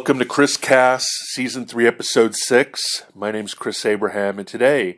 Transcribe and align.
Welcome 0.00 0.18
to 0.20 0.24
Chris 0.24 0.56
Cast, 0.56 1.10
Season 1.26 1.66
3, 1.66 1.86
Episode 1.86 2.34
6. 2.34 2.80
My 3.14 3.30
name's 3.30 3.52
Chris 3.52 3.84
Abraham, 3.84 4.38
and 4.38 4.48
today 4.48 4.96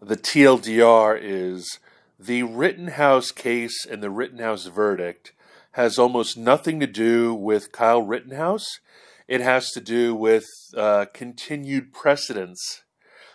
the 0.00 0.16
TLDR 0.16 1.16
is 1.22 1.78
the 2.18 2.42
Rittenhouse 2.42 3.30
case 3.30 3.86
and 3.86 4.02
the 4.02 4.10
Rittenhouse 4.10 4.66
verdict 4.66 5.30
has 5.72 5.96
almost 5.96 6.36
nothing 6.36 6.80
to 6.80 6.88
do 6.88 7.32
with 7.32 7.70
Kyle 7.70 8.02
Rittenhouse. 8.02 8.80
It 9.28 9.40
has 9.40 9.70
to 9.70 9.80
do 9.80 10.12
with 10.12 10.46
uh, 10.76 11.06
continued 11.14 11.92
precedence, 11.92 12.82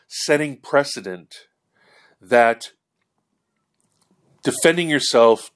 setting 0.09 0.57
precedent 0.57 1.47
that 2.19 2.71
defending 4.43 4.89
yourself 4.89 5.51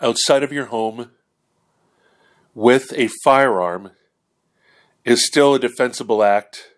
outside 0.00 0.42
of 0.42 0.52
your 0.52 0.66
home 0.66 1.12
with 2.52 2.92
a 2.96 3.08
firearm 3.22 3.92
is 5.04 5.26
still 5.26 5.54
a 5.54 5.58
defensible 5.58 6.22
act, 6.22 6.70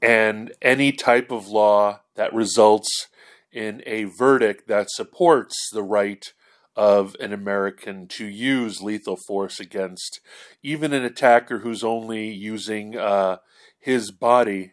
and 0.00 0.52
any 0.62 0.92
type 0.92 1.30
of 1.30 1.48
law 1.48 2.00
that 2.14 2.32
results 2.32 3.08
in 3.52 3.82
a 3.84 4.04
verdict 4.04 4.68
that 4.68 4.90
supports 4.90 5.54
the 5.72 5.82
right 5.82 6.32
of 6.76 7.16
an 7.20 7.32
American 7.32 8.06
to 8.06 8.24
use 8.24 8.80
lethal 8.80 9.16
force 9.26 9.60
against 9.60 10.20
even 10.62 10.92
an 10.92 11.04
attacker 11.04 11.58
who's 11.58 11.84
only 11.84 12.30
using 12.30 12.96
uh, 12.96 13.36
his 13.78 14.10
body 14.10 14.72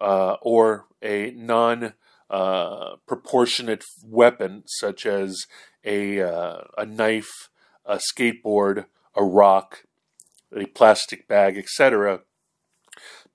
uh, 0.00 0.36
or 0.42 0.86
a 1.02 1.30
non 1.30 1.94
uh, 2.28 2.96
proportionate 3.06 3.84
weapon, 4.04 4.64
such 4.66 5.06
as 5.06 5.46
a, 5.84 6.20
uh, 6.20 6.62
a 6.76 6.84
knife, 6.84 7.48
a 7.84 8.00
skateboard, 8.12 8.86
a 9.14 9.24
rock, 9.24 9.85
a 10.56 10.66
plastic 10.66 11.28
bag, 11.28 11.56
etc. 11.56 12.20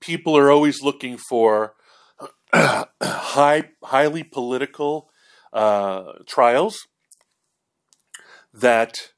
People 0.00 0.36
are 0.36 0.50
always 0.50 0.82
looking 0.82 1.16
for 1.16 1.74
high, 2.54 3.70
highly 3.82 4.22
political 4.22 5.08
uh, 5.52 6.12
trials 6.26 6.86
that 8.52 9.12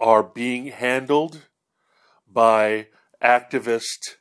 are 0.00 0.22
being 0.22 0.66
handled 0.66 1.46
by 2.30 2.88
activist 3.22 4.16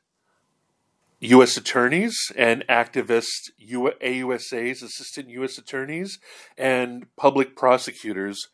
U.S. 1.19 1.58
attorneys 1.58 2.18
and 2.36 2.66
activist 2.69 3.50
AUSAs, 3.62 4.84
assistant 4.84 5.30
U.S. 5.30 5.58
attorneys, 5.58 6.19
and 6.58 7.08
public 7.16 7.56
prosecutors 7.56 8.47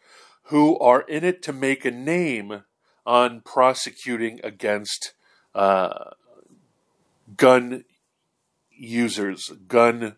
who 0.44 0.78
are 0.80 1.02
in 1.02 1.24
it 1.24 1.42
to 1.44 1.54
make 1.54 1.84
a 1.84 1.92
name 1.92 2.64
on 3.10 3.42
prosecuting 3.42 4.40
against 4.44 5.14
uh, 5.56 6.12
gun 7.36 7.84
users, 8.72 9.50
gun 9.68 10.16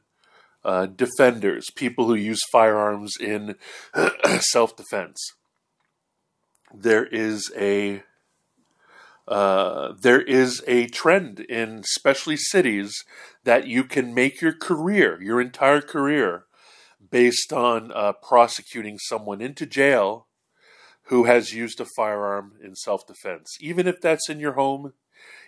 uh, 0.65 0.87
defenders, 0.87 1.69
people 1.73 2.07
who 2.07 2.15
use 2.15 2.41
firearms 2.51 3.15
in 3.17 3.55
self 4.39 4.75
defense. 4.75 5.17
There 6.73 7.05
is 7.05 7.49
a 7.57 8.03
uh, 9.25 9.93
there 10.01 10.21
is 10.21 10.61
a 10.67 10.87
trend 10.87 11.39
in 11.39 11.79
especially 11.79 12.35
cities 12.35 13.05
that 13.45 13.67
you 13.67 13.85
can 13.85 14.13
make 14.13 14.41
your 14.41 14.53
career, 14.53 15.21
your 15.21 15.39
entire 15.39 15.81
career, 15.81 16.43
based 17.09 17.53
on 17.53 17.93
uh, 17.93 18.11
prosecuting 18.11 18.97
someone 18.99 19.39
into 19.39 19.65
jail 19.65 20.27
who 21.11 21.25
has 21.25 21.51
used 21.51 21.81
a 21.81 21.85
firearm 21.97 22.53
in 22.63 22.73
self 22.73 23.05
defense, 23.05 23.57
even 23.59 23.85
if 23.85 23.99
that's 23.99 24.29
in 24.29 24.39
your 24.39 24.53
home, 24.53 24.93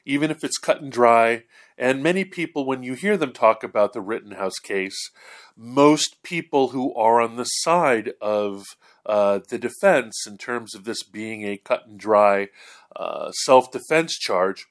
even 0.05 0.29
if 0.29 0.43
it's 0.43 0.57
cut 0.57 0.81
and 0.81 0.91
dry. 0.91 1.43
And 1.77 2.03
many 2.03 2.25
people, 2.25 2.65
when 2.65 2.83
you 2.83 2.95
hear 2.95 3.15
them 3.15 3.31
talk 3.31 3.63
about 3.63 3.93
the 3.93 4.01
Rittenhouse 4.01 4.59
case, 4.59 5.09
most 5.55 6.21
people 6.21 6.69
who 6.69 6.93
are 6.95 7.21
on 7.21 7.37
the 7.37 7.45
side 7.45 8.11
of 8.21 8.65
uh, 9.05 9.39
the 9.47 9.57
defense 9.57 10.27
in 10.27 10.37
terms 10.37 10.75
of 10.75 10.83
this 10.83 11.01
being 11.01 11.45
a 11.45 11.55
cut 11.55 11.87
and 11.87 11.97
dry 11.97 12.49
uh, 12.97 13.31
self 13.31 13.71
defense 13.71 14.17
charge 14.17 14.65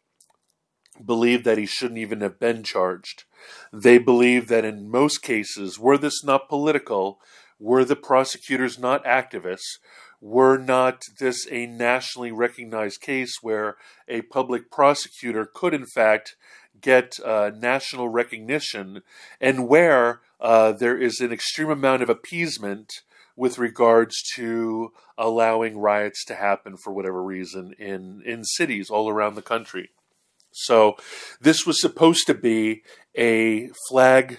believe 1.02 1.42
that 1.44 1.56
he 1.56 1.64
shouldn't 1.64 1.98
even 2.00 2.20
have 2.20 2.38
been 2.38 2.62
charged. 2.62 3.24
They 3.72 3.96
believe 3.96 4.48
that 4.48 4.66
in 4.66 4.90
most 4.90 5.22
cases, 5.22 5.78
were 5.78 5.96
this 5.96 6.22
not 6.22 6.50
political, 6.50 7.18
were 7.58 7.82
the 7.82 7.96
prosecutors 7.96 8.78
not 8.78 9.02
activists, 9.06 9.78
were 10.22 10.56
not 10.56 11.02
this 11.18 11.48
a 11.50 11.66
nationally 11.66 12.30
recognized 12.30 13.00
case 13.00 13.38
where 13.42 13.76
a 14.06 14.22
public 14.22 14.70
prosecutor 14.70 15.44
could, 15.52 15.74
in 15.74 15.84
fact, 15.84 16.36
get 16.80 17.18
uh, 17.24 17.50
national 17.56 18.08
recognition 18.08 19.02
and 19.40 19.68
where 19.68 20.20
uh, 20.40 20.70
there 20.70 20.96
is 20.96 21.20
an 21.20 21.32
extreme 21.32 21.70
amount 21.70 22.02
of 22.02 22.08
appeasement 22.08 23.02
with 23.34 23.58
regards 23.58 24.22
to 24.34 24.92
allowing 25.18 25.78
riots 25.78 26.24
to 26.24 26.36
happen 26.36 26.76
for 26.76 26.92
whatever 26.92 27.22
reason 27.22 27.74
in, 27.78 28.22
in 28.24 28.44
cities 28.44 28.90
all 28.90 29.08
around 29.08 29.34
the 29.34 29.42
country. 29.42 29.90
So, 30.52 30.96
this 31.40 31.66
was 31.66 31.80
supposed 31.80 32.26
to 32.26 32.34
be 32.34 32.82
a 33.16 33.70
flag, 33.88 34.38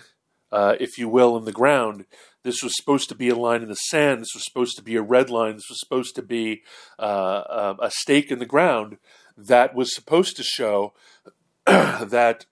uh, 0.51 0.75
if 0.79 0.97
you 0.99 1.09
will, 1.09 1.35
in 1.35 1.45
the 1.45 1.51
ground 1.51 2.05
this 2.43 2.61
was 2.61 2.75
supposed 2.75 3.09
to 3.09 3.15
be 3.15 3.29
a 3.29 3.35
line 3.35 3.61
in 3.61 3.69
the 3.69 3.75
sand. 3.75 4.21
This 4.21 4.33
was 4.33 4.45
supposed 4.45 4.75
to 4.77 4.83
be 4.83 4.95
a 4.95 5.01
red 5.01 5.29
line. 5.29 5.55
This 5.55 5.69
was 5.69 5.79
supposed 5.79 6.15
to 6.15 6.21
be 6.21 6.63
uh, 6.99 7.43
um, 7.49 7.79
a 7.81 7.89
stake 7.89 8.31
in 8.31 8.39
the 8.39 8.45
ground 8.45 8.97
that 9.37 9.73
was 9.73 9.95
supposed 9.95 10.37
to 10.37 10.43
show 10.43 10.93
that 11.65 12.45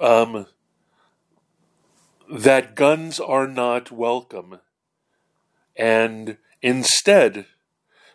um, 0.00 0.46
that 2.30 2.74
guns 2.74 3.20
are 3.20 3.46
not 3.46 3.92
welcome, 3.92 4.58
and 5.76 6.38
instead, 6.62 7.46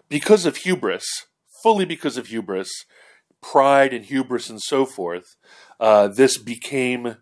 because 0.09 0.45
of 0.45 0.57
hubris, 0.57 1.05
fully 1.63 1.85
because 1.85 2.17
of 2.17 2.27
hubris, 2.27 2.69
pride 3.41 3.93
and 3.93 4.05
hubris 4.05 4.49
and 4.49 4.61
so 4.61 4.85
forth, 4.85 5.35
uh, 5.79 6.07
this 6.07 6.37
became 6.37 7.15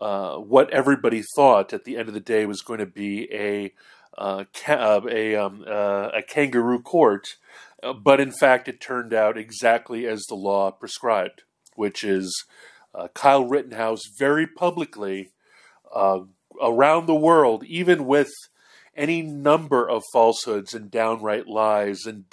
uh, 0.00 0.36
what 0.36 0.70
everybody 0.70 1.22
thought 1.34 1.72
at 1.72 1.84
the 1.84 1.96
end 1.96 2.08
of 2.08 2.14
the 2.14 2.20
day 2.20 2.46
was 2.46 2.62
going 2.62 2.78
to 2.78 2.86
be 2.86 3.28
a 3.32 3.72
uh, 4.16 4.44
ca- 4.52 4.74
uh, 4.74 5.00
a, 5.10 5.36
um, 5.36 5.64
uh, 5.66 6.08
a 6.14 6.22
kangaroo 6.22 6.80
court, 6.80 7.36
but 8.02 8.20
in 8.20 8.32
fact 8.32 8.68
it 8.68 8.80
turned 8.80 9.14
out 9.14 9.38
exactly 9.38 10.06
as 10.06 10.24
the 10.24 10.34
law 10.34 10.70
prescribed, 10.70 11.42
which 11.74 12.02
is 12.02 12.44
Kyle 13.14 13.44
Rittenhouse 13.44 14.02
very 14.18 14.46
publicly 14.46 15.30
around 15.94 17.06
the 17.06 17.14
world, 17.14 17.62
even 17.64 18.06
with 18.06 18.30
any 18.96 19.22
number 19.22 19.88
of 19.88 20.02
falsehoods 20.12 20.74
and 20.74 20.90
downright 20.90 21.46
lies 21.46 22.04
and 22.04 22.24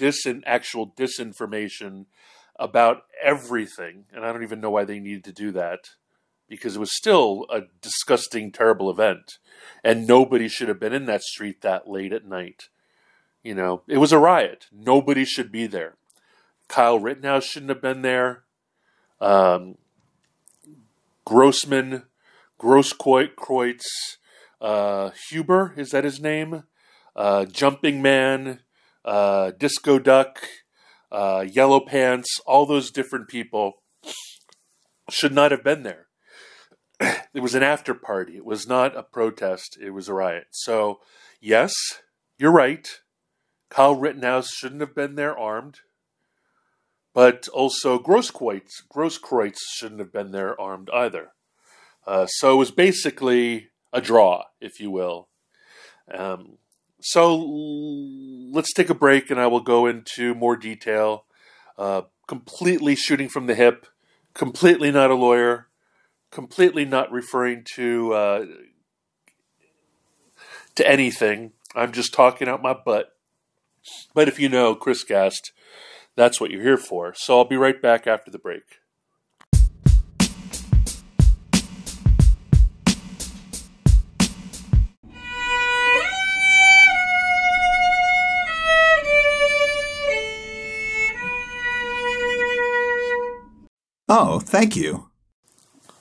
actual 0.47 0.91
disinformation 0.97 2.05
about 2.57 3.03
everything, 3.21 4.05
and 4.11 4.25
I 4.25 4.33
don't 4.33 4.41
even 4.41 4.61
know 4.61 4.71
why 4.71 4.85
they 4.85 4.99
needed 4.99 5.25
to 5.25 5.31
do 5.31 5.51
that 5.51 5.89
because 6.47 6.75
it 6.75 6.79
was 6.79 6.95
still 6.95 7.45
a 7.49 7.61
disgusting, 7.81 8.51
terrible 8.51 8.89
event. 8.89 9.37
And 9.83 10.07
nobody 10.07 10.47
should 10.47 10.67
have 10.67 10.79
been 10.79 10.93
in 10.93 11.05
that 11.05 11.23
street 11.23 11.61
that 11.61 11.87
late 11.87 12.13
at 12.13 12.25
night. 12.25 12.69
You 13.43 13.55
know, 13.55 13.83
it 13.87 13.97
was 13.97 14.11
a 14.11 14.19
riot. 14.19 14.67
Nobody 14.71 15.25
should 15.25 15.51
be 15.51 15.67
there. 15.67 15.95
Kyle 16.67 16.99
Rittenhouse 16.99 17.45
shouldn't 17.45 17.69
have 17.69 17.81
been 17.81 18.01
there. 18.01 18.43
Um, 19.21 19.77
Grossman, 21.25 22.03
Grosskreutz, 22.59 23.85
uh, 24.61 25.11
Huber, 25.29 25.73
is 25.77 25.91
that 25.91 26.03
his 26.03 26.19
name? 26.19 26.63
Uh, 27.15 27.45
Jumping 27.45 28.01
Man, 28.01 28.61
uh, 29.03 29.51
Disco 29.51 29.99
Duck, 29.99 30.39
uh, 31.11 31.45
Yellow 31.47 31.79
Pants, 31.79 32.39
all 32.45 32.65
those 32.65 32.91
different 32.91 33.27
people 33.27 33.83
should 35.09 35.33
not 35.33 35.51
have 35.51 35.63
been 35.63 35.83
there 35.83 36.04
it 36.99 37.41
was 37.41 37.55
an 37.55 37.63
after 37.63 37.93
party. 37.93 38.37
It 38.37 38.45
was 38.45 38.67
not 38.67 38.95
a 38.95 39.03
protest. 39.03 39.77
It 39.81 39.91
was 39.91 40.07
a 40.07 40.13
riot. 40.13 40.47
So, 40.51 40.99
yes, 41.41 41.73
you're 42.37 42.51
right. 42.51 42.87
Kyle 43.69 43.95
Rittenhouse 43.95 44.49
shouldn't 44.49 44.81
have 44.81 44.95
been 44.95 45.15
there 45.15 45.37
armed. 45.37 45.79
But 47.13 47.47
also 47.49 47.97
Grosskreutz, 47.97 48.83
Grosskreutz 48.93 49.59
shouldn't 49.73 50.01
have 50.01 50.11
been 50.11 50.31
there 50.31 50.59
armed 50.59 50.89
either. 50.93 51.31
Uh, 52.05 52.25
so 52.27 52.53
it 52.53 52.57
was 52.57 52.71
basically 52.71 53.69
a 53.93 54.01
draw, 54.01 54.43
if 54.59 54.79
you 54.79 54.91
will. 54.91 55.29
Um, 56.13 56.57
so 57.01 57.35
let's 58.51 58.73
take 58.73 58.89
a 58.89 58.95
break 58.95 59.29
and 59.29 59.39
I 59.39 59.47
will 59.47 59.61
go 59.61 59.85
into 59.85 60.35
more 60.35 60.55
detail. 60.55 61.25
Uh, 61.77 62.03
completely 62.27 62.95
shooting 62.95 63.29
from 63.29 63.47
the 63.47 63.55
hip, 63.55 63.85
completely 64.33 64.91
not 64.91 65.11
a 65.11 65.15
lawyer 65.15 65.67
completely 66.35 66.83
not 66.83 67.13
referring 67.13 67.63
to 67.75 68.13
uh, 68.13 68.45
to 70.75 70.87
anything. 70.87 71.53
I'm 71.73 71.93
just 71.93 72.13
talking 72.13 72.49
out 72.49 72.61
my 72.61 72.73
butt. 72.73 73.13
But 74.13 74.27
if 74.27 74.37
you 74.37 74.49
know 74.49 74.75
Chris 74.75 75.03
Cast, 75.03 75.53
That's 76.17 76.39
what 76.39 76.49
you're 76.49 76.61
here 76.61 76.77
for. 76.77 77.13
So 77.15 77.37
I'll 77.37 77.45
be 77.45 77.57
right 77.57 77.81
back 77.81 78.07
after 78.07 78.31
the 78.31 78.39
break. 78.39 78.63
Oh, 94.07 94.39
thank 94.39 94.75
you. 94.75 95.09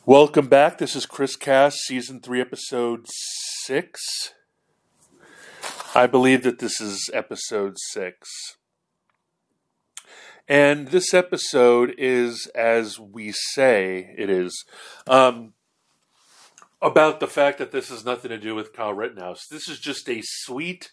Welcome 0.07 0.49
back. 0.49 0.77
This 0.77 0.95
is 0.95 1.07
Chris 1.07 1.35
Cast, 1.35 1.79
Season 1.79 2.21
3, 2.21 2.39
Episode 2.39 3.07
6. 3.09 4.35
I 5.95 6.07
believe 6.07 6.43
that 6.43 6.59
this 6.59 6.79
is 6.79 7.09
Episode 7.15 7.79
6. 7.79 8.59
And 10.47 10.89
this 10.89 11.15
episode 11.15 11.95
is, 11.97 12.47
as 12.55 13.01
we 13.01 13.33
say 13.33 14.15
it 14.19 14.29
is, 14.29 14.67
um, 15.07 15.55
about 16.83 17.19
the 17.19 17.27
fact 17.27 17.57
that 17.57 17.73
this 17.73 17.89
has 17.89 18.05
nothing 18.05 18.29
to 18.29 18.37
do 18.37 18.55
with 18.55 18.75
Kyle 18.75 18.93
Rittenhouse. 18.93 19.47
This 19.51 19.71
is 19.71 19.81
just 19.81 20.07
a 20.11 20.21
sweet, 20.23 20.93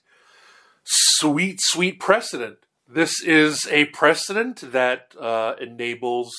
sweet, 0.85 1.59
sweet 1.59 1.99
precedent. 1.99 2.59
This 2.87 3.21
is 3.21 3.67
a 3.69 3.87
precedent 3.87 4.71
that 4.71 5.13
uh, 5.19 5.55
enables 5.59 6.31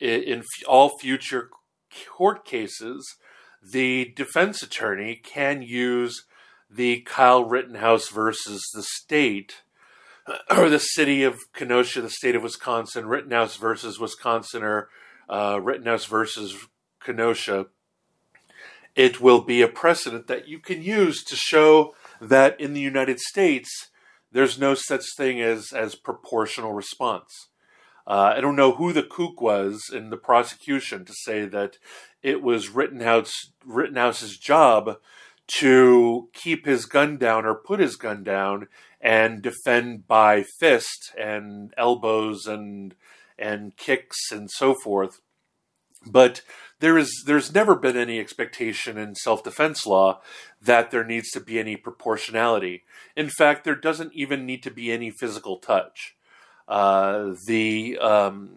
in 0.00 0.42
all 0.66 0.98
future 0.98 1.50
court 2.08 2.44
cases, 2.44 3.16
the 3.62 4.12
defense 4.16 4.62
attorney 4.62 5.16
can 5.16 5.62
use 5.62 6.24
the 6.70 7.00
Kyle 7.00 7.44
Rittenhouse 7.44 8.08
versus 8.08 8.62
the 8.74 8.82
state 8.82 9.62
or 10.50 10.68
the 10.68 10.78
city 10.78 11.22
of 11.22 11.38
Kenosha, 11.52 12.00
the 12.00 12.10
state 12.10 12.36
of 12.36 12.42
Wisconsin, 12.42 13.06
Rittenhouse 13.06 13.56
versus 13.56 13.98
Wisconsin, 13.98 14.62
or 14.62 14.88
uh, 15.28 15.60
Rittenhouse 15.62 16.04
versus 16.06 16.56
Kenosha. 17.04 17.66
It 18.94 19.20
will 19.20 19.40
be 19.40 19.62
a 19.62 19.68
precedent 19.68 20.26
that 20.26 20.48
you 20.48 20.58
can 20.58 20.82
use 20.82 21.22
to 21.24 21.36
show 21.36 21.94
that 22.20 22.60
in 22.60 22.74
the 22.74 22.80
United 22.80 23.20
States, 23.20 23.88
there's 24.32 24.58
no 24.58 24.74
such 24.74 25.04
thing 25.16 25.40
as, 25.40 25.72
as 25.72 25.94
proportional 25.94 26.72
response. 26.72 27.48
Uh, 28.06 28.34
I 28.36 28.40
don't 28.40 28.56
know 28.56 28.72
who 28.72 28.92
the 28.92 29.02
kook 29.02 29.40
was 29.40 29.90
in 29.92 30.10
the 30.10 30.16
prosecution 30.16 31.04
to 31.04 31.12
say 31.12 31.44
that 31.46 31.78
it 32.22 32.42
was 32.42 32.70
Rittenhouse, 32.70 33.32
Rittenhouse's 33.64 34.36
job 34.36 34.98
to 35.58 36.28
keep 36.32 36.66
his 36.66 36.86
gun 36.86 37.16
down 37.16 37.44
or 37.44 37.54
put 37.54 37.80
his 37.80 37.96
gun 37.96 38.22
down 38.22 38.68
and 39.00 39.42
defend 39.42 40.06
by 40.06 40.44
fist 40.58 41.12
and 41.18 41.74
elbows 41.76 42.46
and 42.46 42.94
and 43.38 43.76
kicks 43.76 44.30
and 44.30 44.50
so 44.50 44.74
forth. 44.74 45.20
But 46.06 46.42
there 46.80 46.96
is 46.96 47.24
there's 47.26 47.54
never 47.54 47.74
been 47.74 47.96
any 47.96 48.18
expectation 48.18 48.96
in 48.96 49.14
self-defense 49.14 49.86
law 49.86 50.20
that 50.60 50.90
there 50.90 51.04
needs 51.04 51.30
to 51.30 51.40
be 51.40 51.58
any 51.58 51.76
proportionality. 51.76 52.84
In 53.16 53.28
fact, 53.28 53.64
there 53.64 53.74
doesn't 53.74 54.14
even 54.14 54.46
need 54.46 54.62
to 54.62 54.70
be 54.70 54.92
any 54.92 55.10
physical 55.10 55.58
touch. 55.58 56.16
Uh, 56.70 57.34
the 57.48 57.98
um, 57.98 58.50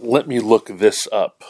let 0.00 0.26
me 0.26 0.40
look 0.40 0.66
this 0.66 1.06
up. 1.12 1.44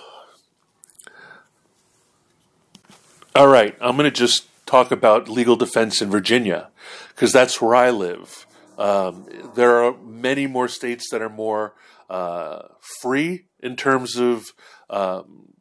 All 3.37 3.46
right, 3.46 3.76
I'm 3.81 3.96
going 3.96 4.11
to 4.11 4.17
just 4.17 4.46
talk 4.67 4.90
about 4.90 5.29
legal 5.29 5.55
defense 5.55 6.02
in 6.02 6.11
Virginia 6.11 6.69
because 7.11 7.32
that's 7.32 7.62
where 7.62 7.76
I 7.76 7.90
live. 7.90 8.44
Um, 8.76 9.26
there 9.55 9.84
are 9.84 9.96
many 9.99 10.49
more 10.49 10.67
states 10.67 11.08
that 11.12 11.23
are 11.23 11.31
more 11.31 11.75
uh, 12.11 12.62
free 13.01 13.44
in 13.60 13.77
terms 13.77 14.17
of 14.17 14.46
um, 14.91 15.53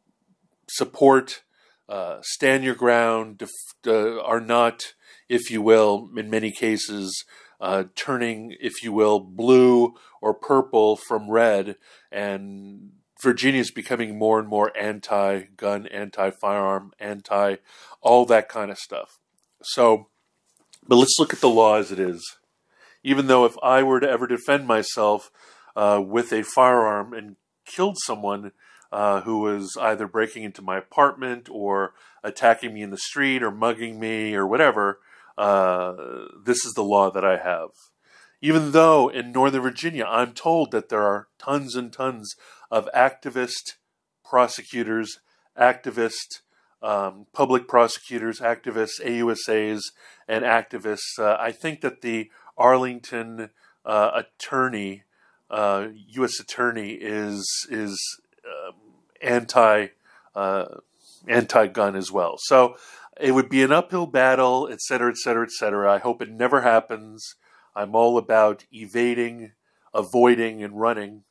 support, 0.68 1.42
uh, 1.88 2.18
stand 2.22 2.64
your 2.64 2.74
ground, 2.74 3.38
def- 3.38 3.50
uh, 3.86 4.20
are 4.20 4.40
not, 4.40 4.94
if 5.28 5.48
you 5.48 5.62
will, 5.62 6.10
in 6.16 6.28
many 6.28 6.50
cases, 6.50 7.24
uh, 7.62 7.84
turning, 7.94 8.56
if 8.60 8.82
you 8.82 8.92
will, 8.92 9.20
blue 9.20 9.94
or 10.20 10.34
purple 10.34 10.96
from 10.96 11.30
red, 11.30 11.76
and 12.10 12.90
Virginia 13.22 13.60
is 13.60 13.70
becoming 13.70 14.18
more 14.18 14.40
and 14.40 14.48
more 14.48 14.76
anti 14.76 15.44
gun, 15.56 15.86
anti 15.86 16.30
firearm, 16.30 16.92
anti 16.98 17.56
all 18.00 18.26
that 18.26 18.48
kind 18.48 18.72
of 18.72 18.78
stuff. 18.78 19.20
So, 19.62 20.08
but 20.86 20.96
let's 20.96 21.16
look 21.20 21.32
at 21.32 21.40
the 21.40 21.48
law 21.48 21.76
as 21.76 21.92
it 21.92 22.00
is. 22.00 22.36
Even 23.04 23.28
though 23.28 23.44
if 23.44 23.54
I 23.62 23.84
were 23.84 24.00
to 24.00 24.10
ever 24.10 24.26
defend 24.26 24.66
myself 24.66 25.30
uh, 25.76 26.02
with 26.04 26.32
a 26.32 26.42
firearm 26.42 27.14
and 27.14 27.36
killed 27.64 27.96
someone 28.04 28.50
uh, 28.90 29.20
who 29.20 29.38
was 29.38 29.76
either 29.80 30.08
breaking 30.08 30.42
into 30.42 30.62
my 30.62 30.78
apartment 30.78 31.48
or 31.48 31.94
attacking 32.24 32.74
me 32.74 32.82
in 32.82 32.90
the 32.90 32.98
street 32.98 33.42
or 33.42 33.52
mugging 33.52 34.00
me 34.00 34.34
or 34.34 34.46
whatever, 34.46 34.98
uh, 35.38 35.94
this 36.44 36.64
is 36.64 36.72
the 36.74 36.84
law 36.84 37.10
that 37.10 37.24
I 37.24 37.38
have. 37.38 37.70
Even 38.40 38.72
though 38.72 39.08
in 39.08 39.32
Northern 39.32 39.62
Virginia, 39.62 40.04
I'm 40.04 40.32
told 40.32 40.72
that 40.72 40.88
there 40.88 41.02
are 41.02 41.28
tons 41.38 41.76
and 41.76 41.92
tons 41.92 42.34
of 42.70 42.88
activist 42.94 43.74
prosecutors, 44.24 45.18
activist 45.58 46.40
um, 46.82 47.26
public 47.32 47.68
prosecutors, 47.68 48.40
activists, 48.40 49.00
AUSAs, 49.04 49.82
and 50.26 50.44
activists. 50.44 51.18
Uh, 51.18 51.36
I 51.38 51.52
think 51.52 51.80
that 51.82 52.02
the 52.02 52.30
Arlington 52.58 53.50
uh, 53.84 54.10
attorney, 54.14 55.04
U.S. 55.50 56.40
Uh, 56.40 56.42
attorney, 56.42 56.90
is 56.92 57.46
is 57.70 58.20
um, 58.44 58.74
anti 59.22 59.88
uh, 60.34 60.64
anti 61.28 61.66
gun 61.68 61.96
as 61.96 62.10
well. 62.10 62.34
So 62.38 62.76
it 63.22 63.32
would 63.32 63.48
be 63.48 63.62
an 63.62 63.72
uphill 63.72 64.06
battle, 64.06 64.68
et 64.70 64.80
cetera, 64.80 65.10
et 65.10 65.16
cetera, 65.16 65.44
et 65.44 65.52
cetera. 65.52 65.94
I 65.94 65.98
hope 65.98 66.20
it 66.20 66.30
never 66.30 66.62
happens. 66.62 67.36
I'm 67.74 67.94
all 67.94 68.18
about 68.18 68.64
evading, 68.72 69.52
avoiding, 69.94 70.62
and 70.62 70.78
running. 70.78 71.22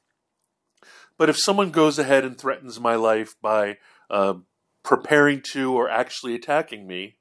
But 1.17 1.29
if 1.29 1.37
someone 1.37 1.69
goes 1.71 1.99
ahead 1.99 2.25
and 2.25 2.37
threatens 2.37 2.79
my 2.79 2.95
life 2.95 3.35
by 3.41 3.77
uh, 4.09 4.35
preparing 4.83 5.41
to 5.51 5.73
or 5.73 5.89
actually 5.89 6.33
attacking 6.33 6.87
me, 6.87 7.17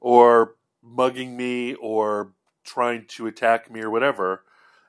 or 0.00 0.54
mugging 0.82 1.36
me, 1.36 1.74
or 1.74 2.32
trying 2.64 3.06
to 3.16 3.26
attack 3.26 3.70
me, 3.70 3.80
or 3.80 3.90
whatever, 3.90 4.44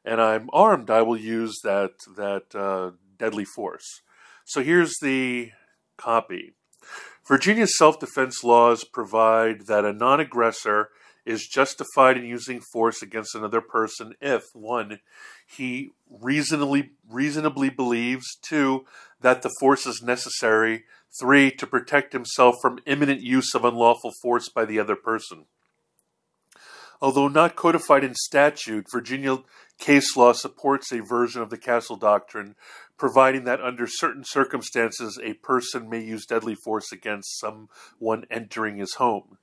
and 0.06 0.22
I'm 0.22 0.50
armed, 0.54 0.90
I 0.90 1.02
will 1.02 1.18
use 1.18 1.60
that 1.64 1.94
that 2.16 2.56
uh, 2.56 2.92
deadly 3.18 3.46
force. 3.46 4.02
So 4.46 4.62
here's 4.62 4.94
the 5.02 5.52
copy. 5.98 6.54
Virginia's 7.26 7.78
self 7.78 8.00
defense 8.00 8.44
laws 8.44 8.84
provide 8.84 9.68
that 9.68 9.86
a 9.86 9.94
non 9.94 10.20
aggressor 10.20 10.90
is 11.26 11.48
justified 11.48 12.18
in 12.18 12.26
using 12.26 12.60
force 12.74 13.02
against 13.02 13.34
another 13.34 13.62
person 13.62 14.14
if 14.20 14.44
one 14.54 15.00
he 15.48 15.92
reasonably 16.10 16.92
reasonably 17.10 17.70
believes 17.70 18.38
two 18.42 18.86
that 19.22 19.42
the 19.42 19.54
force 19.60 19.86
is 19.86 20.02
necessary 20.02 20.84
three 21.20 21.50
to 21.50 21.66
protect 21.66 22.12
himself 22.12 22.56
from 22.62 22.80
imminent 22.86 23.22
use 23.22 23.56
of 23.56 23.64
unlawful 23.64 24.12
force 24.22 24.50
by 24.50 24.66
the 24.66 24.80
other 24.80 24.96
person 24.96 25.46
although 27.04 27.28
not 27.28 27.56
codified 27.56 28.04
in 28.04 28.16
statute 28.16 28.88
virginia 28.92 29.38
case 29.78 30.18
law 30.18 30.32
supports 30.32 30.92
a 30.92 31.02
version 31.02 31.42
of 31.42 31.52
the 31.52 31.58
castle 31.58 31.98
doctrine 31.98 32.56
providing 32.98 33.44
that 33.44 33.62
under 33.62 33.86
certain 33.86 34.24
circumstances 34.24 35.20
a 35.22 35.34
person 35.34 35.90
may 35.90 36.02
use 36.02 36.26
deadly 36.26 36.56
force 36.56 36.92
against 36.92 37.40
someone 37.40 38.24
entering 38.32 38.78
his 38.78 38.96
home. 38.96 39.38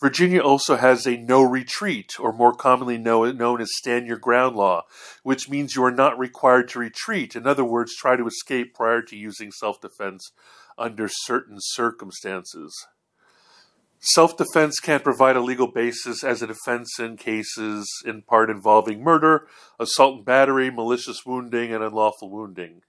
Virginia 0.00 0.40
also 0.40 0.76
has 0.76 1.06
a 1.06 1.18
no 1.18 1.42
retreat, 1.42 2.18
or 2.18 2.32
more 2.32 2.54
commonly 2.54 2.96
known 2.96 3.60
as 3.60 3.68
stand 3.76 4.06
your 4.06 4.16
ground 4.16 4.56
law, 4.56 4.82
which 5.22 5.48
means 5.48 5.74
you 5.74 5.84
are 5.84 5.90
not 5.90 6.18
required 6.18 6.68
to 6.68 6.78
retreat. 6.78 7.36
In 7.36 7.46
other 7.46 7.64
words, 7.64 7.94
try 7.94 8.16
to 8.16 8.26
escape 8.26 8.74
prior 8.74 9.02
to 9.02 9.16
using 9.16 9.50
self 9.52 9.78
defense 9.80 10.32
under 10.78 11.06
certain 11.06 11.58
circumstances. 11.58 12.74
Self 14.02 14.38
defense 14.38 14.80
can't 14.80 15.04
provide 15.04 15.36
a 15.36 15.42
legal 15.42 15.66
basis 15.66 16.24
as 16.24 16.40
a 16.40 16.46
defense 16.46 16.98
in 16.98 17.18
cases 17.18 17.86
in 18.06 18.22
part 18.22 18.48
involving 18.48 19.04
murder, 19.04 19.46
assault 19.78 20.16
and 20.16 20.24
battery, 20.24 20.70
malicious 20.70 21.26
wounding, 21.26 21.74
and 21.74 21.84
unlawful 21.84 22.30
wounding. 22.30 22.80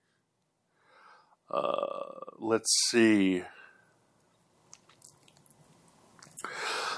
Uh, 1.50 2.14
let's 2.40 2.74
see. 2.90 3.44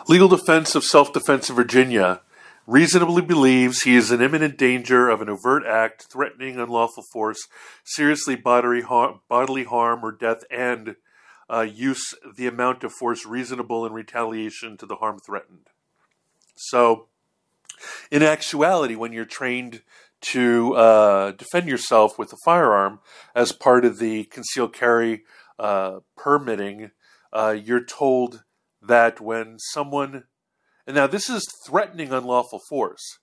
Legal 0.08 0.28
defense 0.28 0.76
of 0.76 0.84
self 0.84 1.12
defense 1.12 1.50
in 1.50 1.56
Virginia 1.56 2.22
reasonably 2.68 3.24
believes 3.24 3.82
he 3.82 3.96
is 3.96 4.12
in 4.12 4.22
imminent 4.22 4.60
danger 4.60 5.10
of 5.10 5.22
an 5.22 5.30
overt 5.30 5.66
act 5.66 6.06
threatening 6.12 6.60
unlawful 6.60 7.04
force, 7.12 7.48
seriously 7.84 8.36
bodily 8.36 8.82
harm, 8.82 9.22
bodily 9.28 9.64
harm 9.64 10.04
or 10.04 10.12
death, 10.12 10.44
and 10.52 10.98
uh, 11.50 11.62
use 11.62 12.14
the 12.36 12.48
amount 12.48 12.84
of 12.84 12.92
force 12.94 13.26
reasonable 13.26 13.86
in 13.86 13.94
retaliation 13.94 14.78
to 14.78 14.86
the 14.86 14.96
harm 14.96 15.20
threatened. 15.20 15.70
So, 16.56 17.08
in 18.12 18.24
actuality, 18.24 18.96
when 18.96 19.14
you're 19.14 19.26
trained 19.26 19.82
to 20.22 20.74
uh, 20.76 21.32
defend 21.32 21.68
yourself 21.68 22.18
with 22.18 22.32
a 22.32 22.38
firearm 22.46 23.00
as 23.36 23.52
part 23.52 23.84
of 23.84 24.00
the 24.00 24.24
concealed 24.26 24.74
carry 24.74 25.24
uh, 25.60 26.00
permitting, 26.16 26.92
uh, 27.34 27.56
you're 27.62 27.84
told 27.84 28.44
that 28.82 29.20
when 29.20 29.58
someone, 29.60 30.24
and 30.88 30.96
now 30.96 31.08
this 31.08 31.30
is 31.30 31.46
threatening 31.66 32.14
unlawful 32.14 32.62
force. 32.70 33.20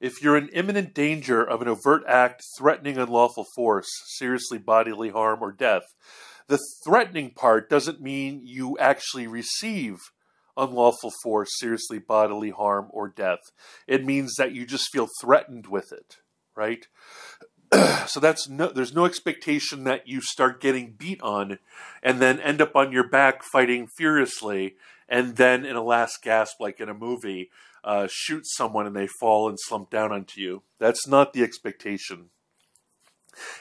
If 0.00 0.22
you're 0.22 0.36
in 0.36 0.48
imminent 0.50 0.94
danger 0.94 1.42
of 1.42 1.60
an 1.60 1.66
overt 1.66 2.04
act 2.06 2.44
threatening 2.56 2.98
unlawful 2.98 3.46
force, 3.56 3.88
seriously 4.06 4.58
bodily 4.58 5.10
harm, 5.10 5.42
or 5.42 5.50
death, 5.50 5.82
the 6.48 6.58
threatening 6.84 7.30
part 7.30 7.70
doesn't 7.70 8.00
mean 8.00 8.40
you 8.44 8.76
actually 8.78 9.26
receive 9.26 9.96
unlawful 10.56 11.12
force, 11.22 11.50
seriously 11.58 12.00
bodily 12.00 12.50
harm, 12.50 12.88
or 12.90 13.08
death. 13.08 13.40
It 13.86 14.04
means 14.04 14.34
that 14.36 14.52
you 14.52 14.66
just 14.66 14.88
feel 14.92 15.08
threatened 15.20 15.68
with 15.68 15.92
it 15.92 16.16
right? 16.58 16.88
so 18.06 18.18
that's 18.18 18.48
no 18.48 18.68
there's 18.68 18.94
no 18.94 19.04
expectation 19.04 19.84
that 19.84 20.08
you 20.08 20.20
start 20.20 20.60
getting 20.60 20.94
beat 20.98 21.22
on 21.22 21.58
and 22.02 22.18
then 22.20 22.40
end 22.40 22.60
up 22.60 22.74
on 22.74 22.92
your 22.92 23.06
back 23.06 23.42
fighting 23.52 23.86
furiously 23.96 24.74
and 25.08 25.36
then 25.36 25.64
in 25.64 25.76
a 25.76 25.82
last 25.82 26.22
gasp 26.22 26.58
like 26.60 26.80
in 26.80 26.88
a 26.88 26.94
movie 26.94 27.50
uh, 27.84 28.08
shoot 28.10 28.42
someone 28.44 28.86
and 28.86 28.96
they 28.96 29.06
fall 29.20 29.48
and 29.48 29.58
slump 29.60 29.90
down 29.90 30.10
onto 30.10 30.40
you 30.40 30.62
that's 30.78 31.06
not 31.06 31.34
the 31.34 31.42
expectation 31.42 32.30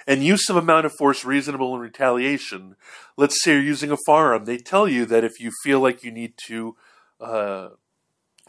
and 0.05 0.23
use 0.23 0.49
of 0.49 0.55
amount 0.55 0.85
of 0.85 0.93
force 0.97 1.23
reasonable 1.23 1.75
in 1.75 1.81
retaliation 1.81 2.75
let's 3.15 3.41
say 3.43 3.53
you're 3.53 3.61
using 3.61 3.91
a 3.91 3.97
firearm 4.05 4.45
they 4.45 4.57
tell 4.57 4.87
you 4.87 5.05
that 5.05 5.23
if 5.23 5.39
you 5.39 5.51
feel 5.63 5.79
like 5.79 6.03
you 6.03 6.11
need 6.11 6.33
to 6.37 6.75
uh, 7.19 7.69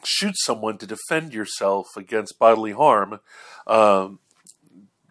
shoot 0.04 0.34
someone 0.38 0.78
to 0.78 0.86
defend 0.86 1.32
yourself 1.32 1.86
against 1.96 2.38
bodily 2.38 2.72
harm 2.72 3.20
um, 3.66 4.18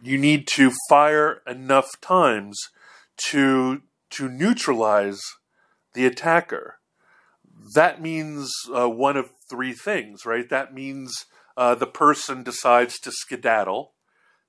you 0.02 0.18
need 0.18 0.48
to 0.48 0.72
fire 0.90 1.42
enough 1.48 1.90
times 2.02 2.58
to 3.18 3.82
to 4.10 4.30
neutralize 4.30 5.20
the 5.94 6.06
attacker. 6.06 6.76
That 7.74 8.02
means 8.02 8.52
uh, 8.74 8.90
one 8.90 9.18
of 9.18 9.32
three 9.50 9.74
things, 9.74 10.26
right? 10.26 10.48
That 10.50 10.74
means 10.74 11.26
uh, 11.58 11.76
the 11.76 11.88
person 11.88 12.44
decides 12.44 13.00
to 13.00 13.12
skedaddle. 13.12 13.94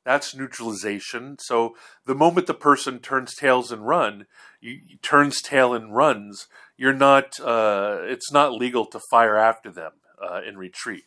That's 0.09 0.35
neutralization. 0.35 1.37
So 1.38 1.77
the 2.07 2.15
moment 2.15 2.47
the 2.47 2.55
person 2.55 2.99
turns 2.99 3.35
tails 3.35 3.71
and 3.71 3.87
run, 3.87 4.25
you, 4.59 4.81
turns 5.03 5.43
tail 5.43 5.75
and 5.75 5.95
runs, 5.95 6.47
you're 6.79 6.95
not. 6.95 7.38
Uh, 7.38 7.99
it's 8.05 8.33
not 8.33 8.55
legal 8.55 8.87
to 8.87 9.03
fire 9.11 9.37
after 9.37 9.71
them 9.71 9.93
uh, 10.19 10.41
in 10.49 10.57
retreat. 10.57 11.05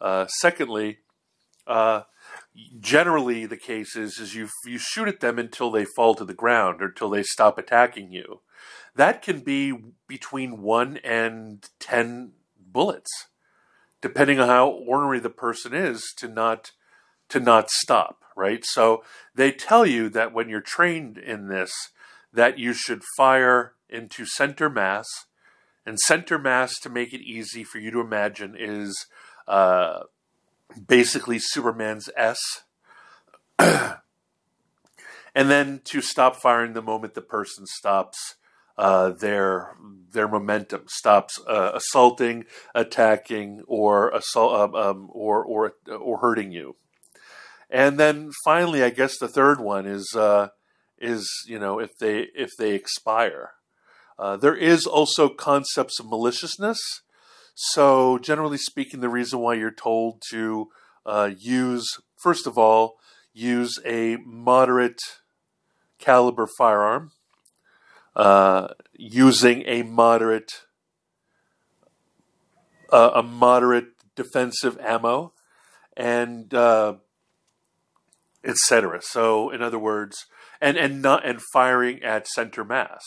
Uh, 0.00 0.28
secondly, 0.28 0.98
uh, 1.66 2.02
generally 2.78 3.44
the 3.44 3.56
case 3.56 3.96
is 3.96 4.20
is 4.20 4.36
you 4.36 4.50
you 4.64 4.78
shoot 4.78 5.08
at 5.08 5.18
them 5.18 5.40
until 5.40 5.72
they 5.72 5.84
fall 5.96 6.14
to 6.14 6.24
the 6.24 6.32
ground 6.32 6.80
or 6.80 6.86
until 6.86 7.10
they 7.10 7.24
stop 7.24 7.58
attacking 7.58 8.12
you. 8.12 8.42
That 8.94 9.20
can 9.20 9.40
be 9.40 9.76
between 10.06 10.62
one 10.62 10.98
and 10.98 11.68
ten 11.80 12.34
bullets, 12.56 13.10
depending 14.00 14.38
on 14.38 14.46
how 14.46 14.68
ornery 14.68 15.18
the 15.18 15.28
person 15.28 15.74
is 15.74 16.14
to 16.18 16.28
not 16.28 16.70
to 17.28 17.40
not 17.40 17.68
stop. 17.68 18.22
Right. 18.38 18.64
So 18.64 19.02
they 19.34 19.50
tell 19.50 19.84
you 19.84 20.08
that 20.10 20.32
when 20.32 20.48
you're 20.48 20.60
trained 20.60 21.18
in 21.18 21.48
this, 21.48 21.72
that 22.32 22.58
you 22.58 22.72
should 22.72 23.02
fire 23.16 23.72
into 23.88 24.24
center 24.24 24.70
mass, 24.70 25.06
and 25.84 25.98
center 25.98 26.38
mass 26.38 26.78
to 26.80 26.88
make 26.88 27.12
it 27.12 27.20
easy 27.20 27.64
for 27.64 27.78
you 27.78 27.90
to 27.90 28.00
imagine 28.00 28.54
is. 28.58 29.06
Uh, 29.46 30.02
basically 30.86 31.38
Superman's 31.38 32.08
S. 32.16 32.38
and 33.58 33.98
then 35.34 35.80
to 35.84 36.00
stop 36.00 36.36
firing 36.36 36.72
the 36.72 36.82
moment 36.82 37.14
the 37.14 37.22
person 37.22 37.66
stops 37.66 38.36
uh, 38.76 39.10
their 39.10 39.76
their 40.12 40.28
momentum, 40.28 40.84
stops 40.86 41.40
uh, 41.48 41.72
assaulting, 41.74 42.44
attacking, 42.76 43.62
or 43.66 44.10
assault 44.10 44.54
um, 44.54 44.74
um, 44.76 45.08
or 45.12 45.44
or 45.44 45.72
or 45.88 46.18
hurting 46.18 46.52
you. 46.52 46.76
And 47.70 47.98
then 47.98 48.30
finally, 48.44 48.82
I 48.82 48.90
guess 48.90 49.18
the 49.18 49.28
third 49.28 49.60
one 49.60 49.86
is 49.86 50.14
uh, 50.16 50.48
is 50.98 51.28
you 51.46 51.58
know 51.58 51.78
if 51.78 51.98
they 51.98 52.28
if 52.34 52.56
they 52.58 52.74
expire. 52.74 53.52
Uh, 54.18 54.36
there 54.36 54.56
is 54.56 54.84
also 54.84 55.28
concepts 55.28 56.00
of 56.00 56.06
maliciousness 56.06 56.80
so, 57.60 58.18
generally 58.18 58.56
speaking, 58.56 59.00
the 59.00 59.08
reason 59.08 59.40
why 59.40 59.54
you're 59.54 59.72
told 59.72 60.22
to 60.30 60.68
uh, 61.04 61.30
use, 61.36 61.98
first 62.16 62.46
of 62.46 62.56
all, 62.56 63.00
use 63.32 63.80
a 63.84 64.14
moderate 64.24 65.00
caliber 65.98 66.46
firearm, 66.56 67.10
uh, 68.14 68.68
using 68.92 69.64
a 69.66 69.82
moderate 69.82 70.66
uh, 72.92 73.10
a 73.16 73.24
moderate 73.24 73.88
defensive 74.14 74.78
ammo, 74.78 75.32
and 75.96 76.54
uh, 76.54 76.94
etc. 78.44 79.00
So, 79.02 79.50
in 79.50 79.62
other 79.62 79.78
words, 79.78 80.26
and 80.60 80.76
and 80.76 81.02
not 81.02 81.26
and 81.26 81.40
firing 81.52 82.02
at 82.02 82.26
center 82.28 82.64
mass. 82.64 83.02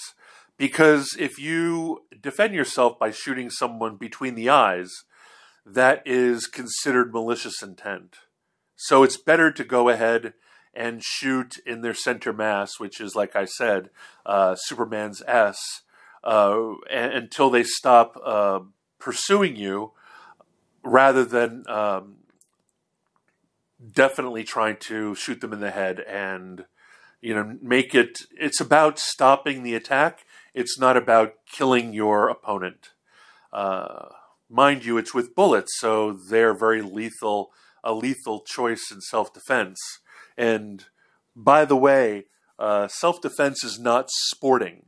Because 0.58 1.16
if 1.18 1.40
you 1.40 2.04
defend 2.22 2.54
yourself 2.54 3.00
by 3.00 3.12
shooting 3.12 3.50
someone 3.50 3.96
between 3.96 4.36
the 4.36 4.50
eyes, 4.50 4.92
that 5.66 6.04
is 6.06 6.48
considered 6.48 7.14
malicious 7.14 7.62
intent. 7.62 8.18
So 8.76 9.04
it's 9.04 9.18
better 9.18 9.52
to 9.52 9.64
go 9.64 9.90
ahead 9.90 10.34
and 10.74 11.04
shoot 11.04 11.56
in 11.66 11.82
their 11.82 11.94
center 11.94 12.34
mass, 12.34 12.80
which 12.80 13.02
is, 13.02 13.16
like 13.16 13.36
I 13.36 13.46
said, 13.46 13.90
uh, 14.26 14.56
Superman's 14.56 15.22
S, 15.28 15.58
uh, 16.24 16.76
until 16.90 17.50
they 17.50 17.64
stop 17.64 18.18
uh, 18.24 18.62
pursuing 19.00 19.56
you, 19.56 19.92
rather 20.84 21.26
than 21.26 21.64
um, 21.68 22.18
definitely 23.94 24.44
trying 24.44 24.78
to 24.78 25.16
shoot 25.16 25.42
them 25.42 25.54
in 25.54 25.60
the 25.60 25.72
head 25.72 26.00
and 26.02 26.66
you 27.22 27.34
know 27.34 27.58
make 27.62 27.96
it. 27.96 28.20
It's 28.32 28.60
about 28.60 29.00
stopping 29.00 29.64
the 29.64 29.76
attack 29.76 30.26
it's 30.54 30.78
not 30.78 30.98
about 30.98 31.34
killing 31.46 31.94
your 31.94 32.30
opponent. 32.30 32.90
Uh, 33.54 34.10
mind 34.50 34.86
you, 34.86 34.98
it's 34.98 35.14
with 35.14 35.36
bullets, 35.36 35.78
so 35.78 36.12
they're 36.12 36.54
very 36.54 36.82
lethal, 36.82 37.52
a 37.84 37.94
lethal 37.94 38.42
choice 38.42 38.92
in 38.92 39.02
self 39.02 39.34
defense. 39.34 39.78
And 40.38 40.86
by 41.36 41.66
the 41.66 41.76
way, 41.76 42.26
uh, 42.60 42.88
self 42.88 43.22
defense 43.22 43.64
is 43.64 43.80
not 43.80 44.10
sporting. 44.12 44.86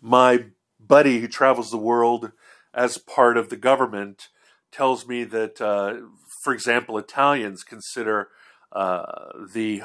My 0.00 0.46
buddy 0.78 1.20
who 1.20 1.28
travels 1.28 1.70
the 1.70 1.76
world 1.76 2.32
as 2.72 2.98
part 2.98 3.36
of 3.36 3.48
the 3.48 3.56
government 3.56 4.28
tells 4.70 5.06
me 5.06 5.24
that, 5.24 5.60
uh, 5.60 5.94
for 6.44 6.52
example, 6.52 6.98
Italians 6.98 7.64
consider 7.64 8.28
uh, 8.70 9.32
the 9.52 9.82